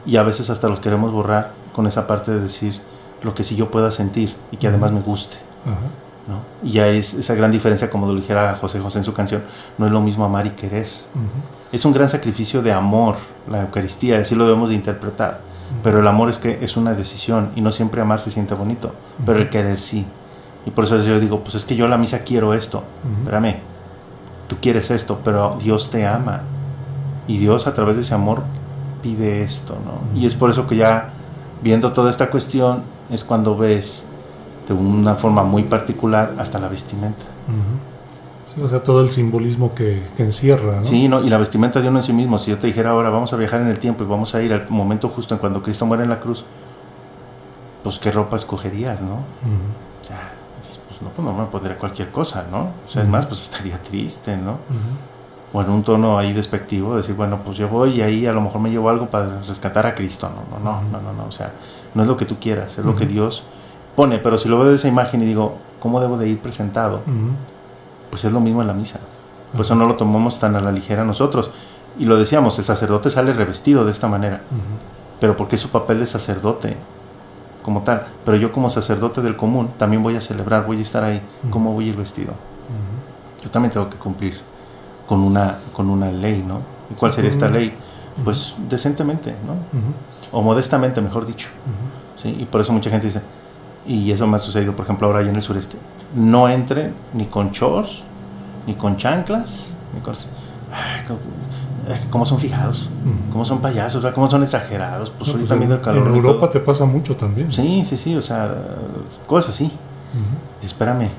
[0.05, 2.80] Y a veces hasta los queremos borrar con esa parte de decir
[3.24, 5.38] lo que sí yo pueda sentir y que además me guste.
[6.32, 6.40] ¿No?
[6.64, 9.44] Y ya es esa gran diferencia, como lo dijera José José en su canción,
[9.78, 10.88] no es lo mismo amar y querer.
[11.72, 13.18] Es un gran sacrificio de amor,
[13.50, 15.42] la Eucaristía, así lo debemos de interpretar.
[15.84, 18.94] Pero el amor es que es una decisión y no siempre amar se siente bonito,
[19.26, 20.06] pero el querer sí.
[20.66, 22.84] Y por eso yo digo, pues es que yo la misa quiero esto.
[23.20, 23.58] Espérame,
[24.48, 26.42] tú quieres esto, pero Dios te ama.
[27.28, 28.44] Y Dios a través de ese amor
[29.02, 30.20] pide esto, ¿no?
[30.20, 31.10] Y es por eso que ya
[31.62, 34.06] viendo toda esta cuestión es cuando ves
[34.68, 37.26] de una forma muy particular hasta la vestimenta.
[38.45, 40.84] Sí, o sea, todo el simbolismo que, que encierra, ¿no?
[40.84, 41.24] Sí, ¿no?
[41.24, 42.38] y la vestimenta de uno en sí mismo.
[42.38, 44.51] Si yo te dijera ahora vamos a viajar en el tiempo y vamos a ir
[44.51, 46.43] al momento justo en cuando Cristo muere en la cruz,
[47.84, 49.14] pues qué ropa escogerías, ¿no?
[49.14, 52.72] O sea, dices, pues no, pues no me pondría cualquier cosa, ¿no?
[52.86, 53.12] O sea, es Ujú.
[53.16, 54.57] más, pues estaría triste, ¿no?
[55.53, 58.41] O en un tono ahí despectivo, decir, bueno, pues yo voy y ahí a lo
[58.41, 60.30] mejor me llevo algo para rescatar a Cristo.
[60.30, 61.26] No, no, no, no, no, no.
[61.26, 61.51] O sea,
[61.93, 63.05] no es lo que tú quieras, es lo que.
[63.05, 63.43] Dios
[64.02, 64.18] pone.
[64.18, 67.02] Pero si lo veo de esa imagen y digo, ¿cómo debo de ir presentado?
[68.10, 68.99] Pues es lo mismo en la misa.
[69.52, 71.52] Por eso no lo tomamos tan a la ligera nosotros.
[71.99, 74.41] Y lo decíamos, el sacerdote sale revestido de esta manera.
[75.20, 76.78] Pero porque es su papel de sacerdote
[77.62, 78.08] como tal.
[78.26, 81.22] Pero yo como sacerdote del común también voy a celebrar, voy a estar ahí.
[81.52, 82.34] ¿Cómo voy a ir vestido?
[83.43, 84.41] Yo también tengo que cumplir
[85.06, 86.60] con una, con una ley, ¿no?
[86.89, 87.76] ¿Y cuál sería esta ley?
[88.24, 89.54] Pues decentemente, ¿no?
[90.32, 91.49] O modestamente, mejor dicho.
[92.18, 92.36] ¿sí?
[92.39, 93.22] Y por eso mucha gente dice,
[93.86, 95.78] y eso me ha sucedido, por ejemplo, ahora allá en el sureste,
[96.16, 98.04] no entre ni con shorts,
[98.68, 100.14] ni con chanclas, ni con...
[100.74, 101.20] Ay, como,
[101.94, 102.90] ay, cómo son fijados,
[103.32, 106.08] cómo son payasos, cómo son exagerados, pues No, ahorita pues, el en, calor.
[106.08, 107.52] en Europa te pasa mucho también.
[107.52, 108.56] Sí, sí, sí, o sea,
[109.28, 109.66] cosas así.
[109.66, 110.62] Ujú.
[110.62, 111.10] Y espérame,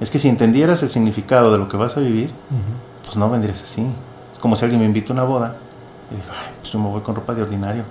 [0.00, 2.30] es que si entendieras el significado de lo que vas a vivir,
[3.04, 3.86] pues no vendrías así.
[4.32, 5.54] Es como si alguien me invita a una boda
[6.10, 7.84] y digo, ay, pues yo me voy con ropa de ordinario.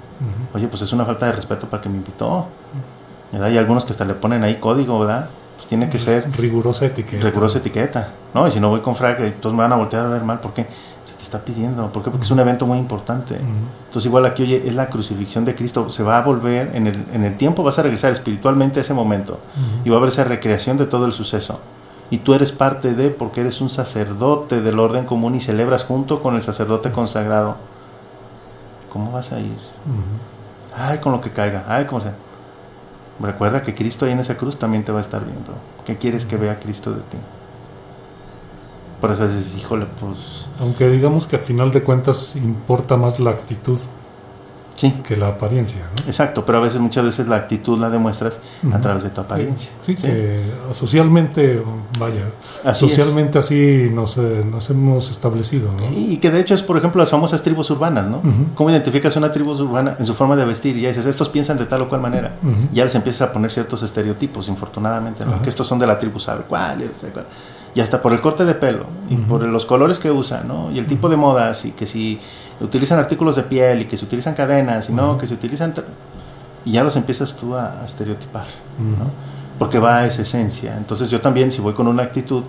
[0.54, 2.46] Oye, pues es una falta de respeto para que me invitó.
[3.32, 3.50] ¿Verdad?
[3.50, 5.30] Y algunos que hasta le ponen ahí código, ¿verdad?
[5.56, 7.26] Pues tiene que ser Rigurosa etiqueta.
[7.26, 8.48] rigurosa etiqueta, ¿no?
[8.48, 10.54] Y si no voy con frac, todos me van a voltear a ver mal, ¿por
[10.54, 10.68] qué?
[11.06, 12.12] Se te está pidiendo, ¿por qué?
[12.12, 13.36] Porque es un evento muy importante.
[13.36, 17.06] Entonces igual aquí, oye, es la crucifixión de Cristo, se va a volver, en el,
[17.14, 19.40] en el tiempo vas a regresar espiritualmente a ese momento
[19.84, 21.60] y va a haber esa recreación de todo el suceso.
[22.10, 26.22] Y tú eres parte de, porque eres un sacerdote del orden común y celebras junto
[26.22, 27.58] con el sacerdote consagrado.
[28.90, 29.58] ¿Cómo vas a ir?
[30.76, 32.14] Ay, con lo que caiga, ay, como sea.
[33.20, 35.54] Recuerda que Cristo ahí en esa cruz también te va a estar viendo.
[35.86, 37.18] ¿Qué quieres que vea Cristo de ti?
[39.02, 40.48] Por eso dices, híjole, pues...
[40.60, 43.78] Aunque digamos que a final de cuentas importa más la actitud
[44.78, 46.08] Sí, que la apariencia, ¿no?
[46.08, 48.40] exacto, pero a veces, muchas veces la actitud la demuestras
[48.72, 49.74] a través de tu apariencia.
[49.82, 51.62] Sí, que socialmente,
[52.00, 52.32] vaya,
[52.64, 52.92] Así es.
[52.92, 55.98] socialmente así nos, eh, nos hemos establecido, ¿no?
[55.98, 58.22] Y que de hecho es, por ejemplo, las famosas tribus urbanas, ¿no?
[58.56, 60.78] ¿Cómo identificas una tribu urbana en su forma de vestir?
[60.78, 62.38] Y ya dices, estos piensan de tal o cual manera.
[62.44, 62.70] Ujú.
[62.72, 65.42] Ya les empiezas a poner ciertos estereotipos, infortunadamente, ¿no?
[65.42, 67.26] Que estos son de la tribu, sabe cuál, y sabe cuál.
[67.76, 70.72] Y hasta por el corte de pelo, y por los colores que usan, ¿no?
[70.72, 72.20] Y el tipo de modas, y que si
[72.62, 75.20] utilizan artículos de piel, y que se utilizan cadenas, y no, Ujú.
[75.20, 75.74] que se utilizan...
[76.66, 78.46] Y ya los empiezas tú a, a estereotipar,
[78.80, 79.04] ¿no?
[79.06, 79.12] Ujú.
[79.58, 80.76] Porque va a esa esencia.
[80.78, 82.44] Entonces yo también, si voy con una actitud,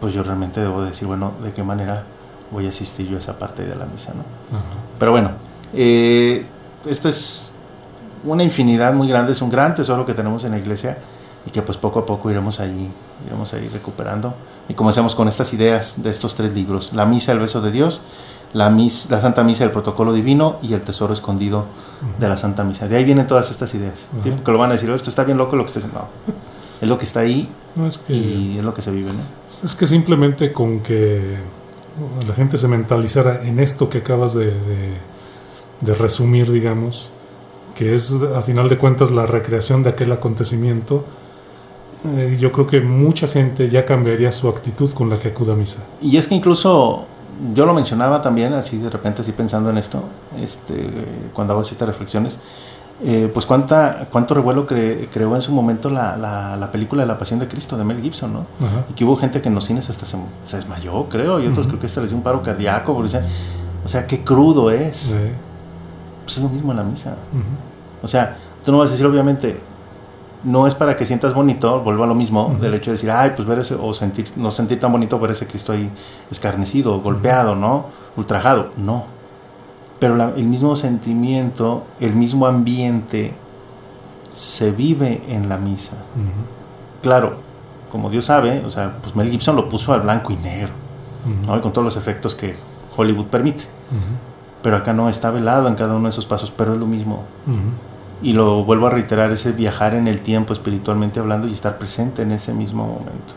[0.00, 2.02] pues yo realmente debo decir, bueno, ¿de qué manera
[2.50, 4.56] voy a asistir yo a esa parte de la misa, ¿no?
[4.56, 4.64] Ajá.
[4.98, 5.30] Pero bueno,
[5.72, 6.46] eh,
[6.86, 7.50] esto es
[8.24, 10.98] una infinidad muy grande, es un gran tesoro que tenemos en la iglesia
[11.46, 12.90] y que pues poco a poco iremos ahí,
[13.26, 14.34] iremos ahí recuperando.
[14.68, 18.00] Y comencemos con estas ideas de estos tres libros, la misa, el beso de Dios,
[18.54, 21.66] la, mis, la Santa Misa, el protocolo divino y el tesoro escondido
[22.18, 22.88] de la Santa Misa.
[22.88, 24.28] De ahí vienen todas estas ideas, ¿sí?
[24.30, 24.36] Ujú.
[24.36, 26.08] porque lo van a decir, "Oh, esto está bien loco lo que está diciendo.
[26.26, 26.34] No,
[26.80, 29.20] es lo que está ahí No, es que, y es lo que se vive, ¿no?
[29.64, 31.36] es que simplemente con que
[32.26, 34.98] la gente se mentalizara en esto que acabas de, de-
[35.80, 37.10] de resumir, digamos,
[37.74, 41.04] que es a final de cuentas la recreación de aquel acontecimiento,
[42.16, 45.56] eh, yo creo que mucha gente ya cambiaría su actitud con la que acude a
[45.56, 45.82] misa.
[46.00, 47.06] Y es que incluso
[47.54, 50.02] yo lo mencionaba también, así de repente, así pensando en esto,
[50.40, 52.38] este, cuando hago estas reflexiones,
[53.02, 57.08] eh, pues cuánta, cuánto revuelo cre- creó en su momento la, la, la película de
[57.08, 58.46] La Pasión de Cristo de Mel Gibson, ¿no?
[58.64, 58.84] Ajá.
[58.88, 60.16] Y que hubo gente que en los cines hasta se,
[60.46, 63.18] se desmayó, creo, y otros creo que hasta les dio un paro cardíaco, porque
[63.84, 65.12] o sea, qué crudo es.
[66.24, 67.16] Pues es lo mismo en la misa.
[68.02, 69.60] O sea, tú no vas a decir, obviamente,
[70.44, 73.32] no es para que sientas bonito, vuelvo a lo mismo, del hecho de decir, ay,
[73.34, 75.90] pues ver ese, o sentir, no sentir tan bonito ver ese Cristo ahí
[76.30, 77.86] escarnecido, golpeado, ¿no?
[78.16, 78.70] Ultrajado.
[78.76, 79.04] No.
[79.98, 83.32] Pero la- el mismo sentimiento, el mismo ambiente
[84.30, 85.94] se vive en la misa.
[87.02, 87.36] Claro,
[87.90, 90.72] como Dios sabe, o sea, pues Mel Gibson lo puso al blanco y negro.
[91.46, 91.56] ¿no?
[91.56, 92.54] Y con todos los efectos que
[92.96, 93.64] Hollywood permite.
[94.62, 97.22] Pero acá no está velado en cada uno de esos pasos, pero es lo mismo.
[98.22, 102.22] Y lo vuelvo a reiterar, ese viajar en el tiempo espiritualmente hablando y estar presente
[102.22, 103.34] en ese mismo momento.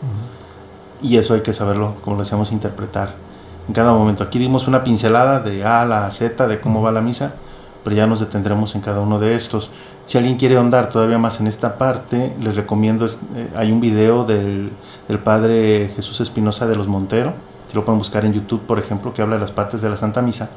[1.02, 3.14] Y eso hay que saberlo, como lo decíamos, interpretar
[3.68, 4.24] en cada momento.
[4.24, 7.34] Aquí dimos una pincelada de A a la Z de cómo va la misa,
[7.84, 9.70] pero ya nos detendremos en cada uno de estos.
[10.06, 13.80] Si alguien quiere ahondar todavía más en esta parte, les recomiendo, es- eh, hay un
[13.80, 14.70] video del,
[15.06, 17.34] del padre Jesús Espinosa de los Montero,
[17.68, 19.96] que lo pueden buscar en YouTube, por ejemplo, que habla de las partes de la
[19.98, 20.48] Santa Misa,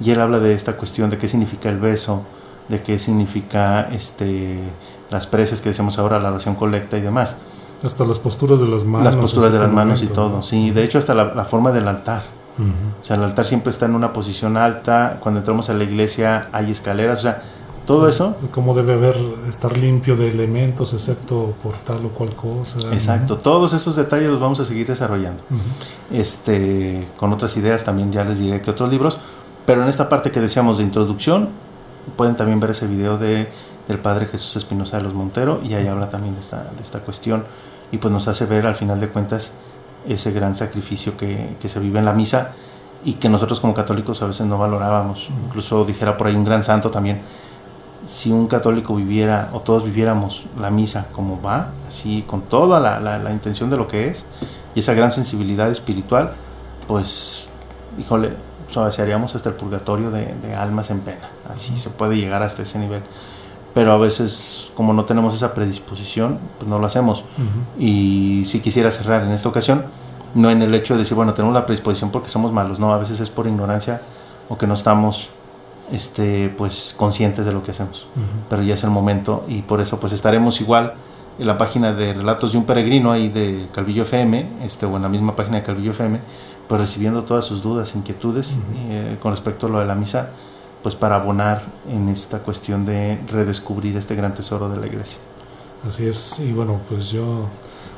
[0.00, 2.22] y él habla de esta cuestión de qué significa el beso,
[2.68, 4.58] de qué significa este
[5.10, 7.36] las preces que decíamos ahora, la oración colecta y demás
[7.82, 9.04] Hasta las posturas de las manos.
[9.04, 10.30] las posturas de las manos y todo.
[10.38, 10.42] ¿no?
[10.42, 12.22] Sí, de hecho hasta la, la forma del altar.
[12.58, 13.00] Ujú.
[13.00, 15.18] O sea, el altar siempre está en una posición alta.
[15.20, 17.20] Cuando entramos a la iglesia hay escaleras.
[17.20, 17.42] O sea,
[17.86, 18.34] todo eso.
[18.50, 19.16] Cómo debe haber,
[19.48, 22.78] estar limpio de elementos, excepto por tal o cual cosa.
[22.84, 22.92] ¿no?
[22.92, 23.38] Exacto.
[23.38, 25.42] Todos esos detalles los vamos a seguir desarrollando.
[25.50, 26.16] Ujú.
[26.18, 29.18] Este, con otras ideas también ya les diré que otros libros.
[29.66, 31.50] Pero en esta parte que decíamos de introducción,
[32.16, 33.48] pueden también ver ese video de,
[33.88, 37.00] del padre Jesús Espinosa de los Montero y ahí habla también de esta, de esta
[37.00, 37.44] cuestión
[37.92, 39.52] y pues nos hace ver al final de cuentas
[40.08, 42.52] ese gran sacrificio que, que se vive en la misa
[43.04, 45.28] y que nosotros como católicos a veces no valorábamos.
[45.46, 47.20] Incluso dijera por ahí un gran santo también,
[48.06, 53.00] si un católico viviera o todos viviéramos la misa como va, así con toda la,
[53.00, 54.24] la- la intención de lo que es
[54.74, 56.32] y esa gran sensibilidad espiritual,
[56.86, 57.48] pues,
[57.98, 58.30] híjole,
[58.68, 61.30] suaveciaríamos hasta el purgatorio de, de almas en pena.
[61.50, 63.02] Así se puede llegar hasta ese nivel.
[63.76, 67.20] Pero a veces, como no tenemos esa predisposición, pues no lo hacemos.
[67.20, 67.82] Ujú.
[67.82, 69.84] Y si quisiera cerrar en esta ocasión,
[70.34, 72.98] no en el hecho de decir, bueno, tenemos la predisposición porque somos malos, no, a
[72.98, 74.00] veces es por ignorancia
[74.48, 75.28] o que no estamos
[75.92, 78.06] este, pues, conscientes de lo que hacemos.
[78.16, 78.24] Ujú.
[78.48, 80.94] Pero ya es el momento y por eso pues estaremos igual
[81.38, 85.02] en la página de Relatos de un Peregrino ahí de Calvillo FM, este, o en
[85.02, 86.20] la misma página de Calvillo FM,
[86.68, 88.58] pues recibiendo todas sus dudas, inquietudes
[88.88, 90.30] eh, con respecto a lo de la misa,
[90.82, 95.20] pues para abonar en esta cuestión de redescubrir este gran tesoro de la iglesia.
[95.86, 97.46] Así es, y bueno, pues yo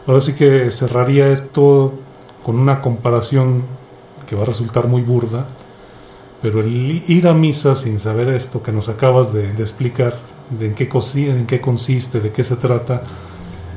[0.06, 1.94] ahora sí que cerraría esto
[2.42, 3.64] con una comparación
[4.26, 5.46] que va a resultar muy burda,
[6.42, 10.18] pero el ir a misa sin saber esto que nos acabas de, de explicar,
[10.50, 13.02] de en qué, en qué consiste, de qué se trata,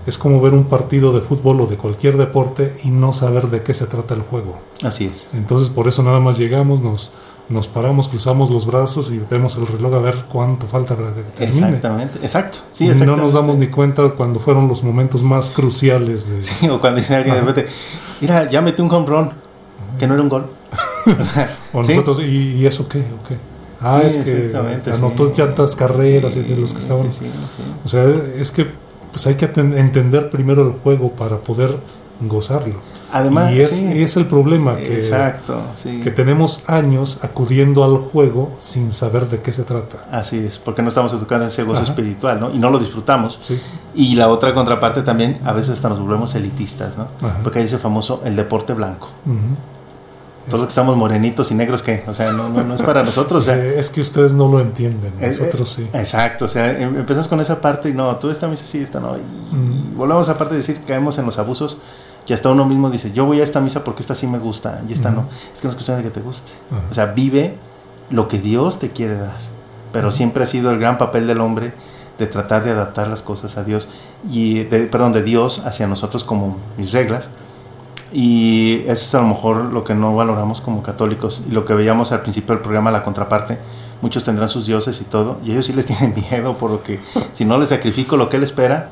[0.05, 3.63] es como ver un partido de fútbol o de cualquier deporte y no saber de
[3.63, 4.59] qué se trata el juego.
[4.83, 5.27] Así es.
[5.33, 7.11] Entonces por eso nada más llegamos, nos
[7.51, 11.21] nos paramos, cruzamos los brazos y vemos el reloj a ver cuánto falta para que
[11.21, 11.67] termine.
[11.67, 12.59] Exactamente, exacto.
[12.71, 16.41] Sí, Y no nos damos ni cuenta cuando fueron los momentos más cruciales de...
[16.43, 17.67] Sí, o cuando dice alguien de repente,
[18.21, 19.31] mira, ya metí un home run,
[19.99, 20.45] que no era un gol.
[21.19, 21.91] o sea, O ¿sí?
[21.93, 22.99] nosotros, ¿y, y eso qué?
[22.99, 23.37] ¿O qué?
[23.81, 27.11] Ah, Sí, es que anotó tantas carreras y de los que estaban...
[27.11, 27.63] sí, sí, sí.
[27.83, 28.05] O sea,
[28.37, 28.67] es que
[29.12, 31.78] pues hay que entender primero el juego para poder
[32.22, 32.76] gozarlo.
[33.12, 34.01] Además, y es, sí.
[34.01, 35.99] es el problema que, Exacto, sí.
[35.99, 40.05] que tenemos años acudiendo al juego sin saber de qué se trata.
[40.12, 41.89] Así es, porque no estamos educando ese gozo Ajá.
[41.89, 42.53] espiritual, ¿no?
[42.53, 43.38] Y no lo disfrutamos.
[43.41, 43.59] Sí,
[43.95, 47.07] Y la otra contraparte también, a veces hasta nos volvemos elitistas, ¿no?
[47.22, 47.39] Ajá.
[47.43, 49.09] Porque hay ese famoso, el deporte blanco.
[50.51, 52.03] Todos los que estamos morenitos y negros, ¿qué?
[52.07, 53.43] O sea, no, no, no es para nosotros.
[53.43, 55.97] O sea, es que ustedes no lo entienden, Eh, nosotros eh, sí.
[55.97, 58.99] Exacto, o sea, em- empezamos con esa parte y no, tú esta misa sí, esta
[58.99, 59.15] no.
[59.17, 59.21] Y
[59.55, 59.95] Mm.
[59.95, 61.77] volvemos a parte de decir que caemos en los abusos
[62.25, 64.81] que hasta uno mismo dice, yo voy a esta misa porque esta sí me gusta
[64.87, 65.27] y esta no.
[65.53, 66.51] Es que no es cuestión de que te guste.
[66.89, 67.55] O sea, vive
[68.11, 69.37] lo que Dios te quiere dar.
[69.91, 71.73] Pero siempre ha sido el gran papel del hombre
[72.19, 73.87] de tratar de adaptar las cosas a Dios
[74.29, 77.29] y de, perdón, de Dios hacia nosotros como mis reglas.
[78.13, 81.73] Y eso es a lo mejor lo que no valoramos como católicos y lo que
[81.73, 83.57] veíamos al principio del programa, la contraparte.
[84.01, 86.99] Muchos tendrán sus dioses y todo, y ellos sí les tienen miedo por lo que
[87.33, 88.89] si no les sacrifico lo que él espera,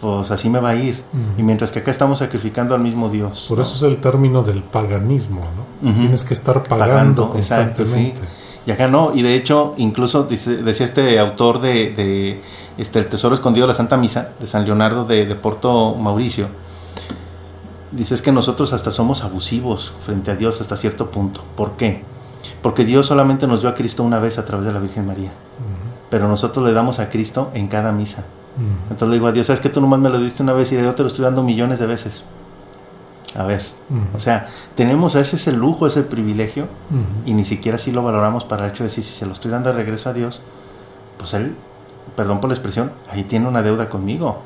[0.00, 1.02] pues así me va a ir.
[1.38, 3.46] Y mientras que acá estamos sacrificando al mismo Dios.
[3.48, 3.62] Por ¿no?
[3.62, 5.42] eso es el término del paganismo,
[5.82, 5.92] ¿no?
[5.94, 7.92] Tienes que estar pagando, exacto, sí.
[7.92, 8.20] constantemente.
[8.66, 12.42] Y acá no, y de hecho, incluso dice- decía este autor de, de,
[12.76, 16.48] este, El Tesoro Escondido de la Santa Misa, de San Leonardo de, de Porto Mauricio,
[17.92, 21.44] dice es que nosotros hasta somos abusivos frente a Dios hasta cierto punto.
[21.56, 22.02] ¿Por qué?
[22.62, 25.32] Porque Dios solamente nos dio a Cristo una vez a través de la Virgen María,
[26.08, 28.24] pero nosotros le damos a Cristo en cada misa.
[28.90, 30.76] Entonces le digo a Dios, ¿sabes que tú nomás me lo diste una vez y
[30.76, 32.24] yo te lo estoy dando millones de veces?
[33.36, 33.64] A ver,
[34.12, 36.66] o sea, tenemos ese es el lujo, ese privilegio,
[37.24, 39.50] y ni siquiera así lo valoramos para el hecho de decir, si se lo estoy
[39.50, 40.42] dando de regreso a Dios,
[41.16, 41.54] pues él,
[42.16, 44.38] perdón por la expresión, ahí tiene una deuda conmigo,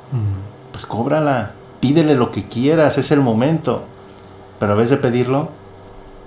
[0.70, 1.52] pues cóbrala,
[1.88, 3.82] pídele lo que quieras, es el momento,
[4.58, 5.50] pero a vez de pedirlo,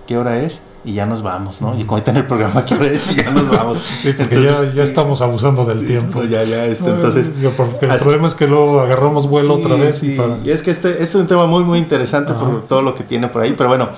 [0.06, 0.62] ¿qué hora es?
[0.86, 1.74] Y ya nos vamos, ¿no?
[1.78, 3.12] Y como ahorita en el programa, ¿qué hora es?
[3.12, 3.80] Y ya nos vamos.
[4.02, 6.24] Sí, porque ya, ya estamos abusando del tiempo.
[6.24, 7.32] Ya, ya, este, entonces...
[7.58, 10.38] Porque el así- problema es que luego agarramos vuelo Sí, otra vez y para...
[10.46, 12.42] Y es que este, este es un tema muy, muy interesante Ajá.
[12.46, 13.54] por todo lo que tiene por ahí.
[13.58, 13.90] Pero bueno,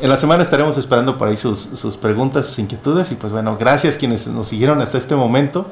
[0.00, 3.12] en la semana estaremos esperando por ahí sus, sus preguntas, sus inquietudes.
[3.12, 5.68] Y pues bueno, gracias quienes nos siguieron hasta este momento.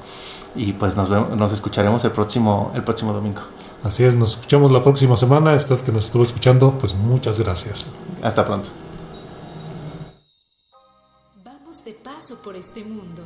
[0.57, 3.43] Y pues nos, vemos- nos escucharemos el próximo, el próximo domingo.
[3.85, 5.55] Así es, nos escuchamos la próxima semana.
[5.55, 7.87] Usted que nos estuvo escuchando, pues muchas gracias.
[8.23, 8.71] Hasta pronto.
[11.45, 13.23] Vamos de paso por este mundo.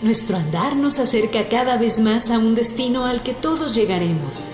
[0.00, 4.46] Nuestro andar nos acerca cada vez más a un destino al que todos llegaremos.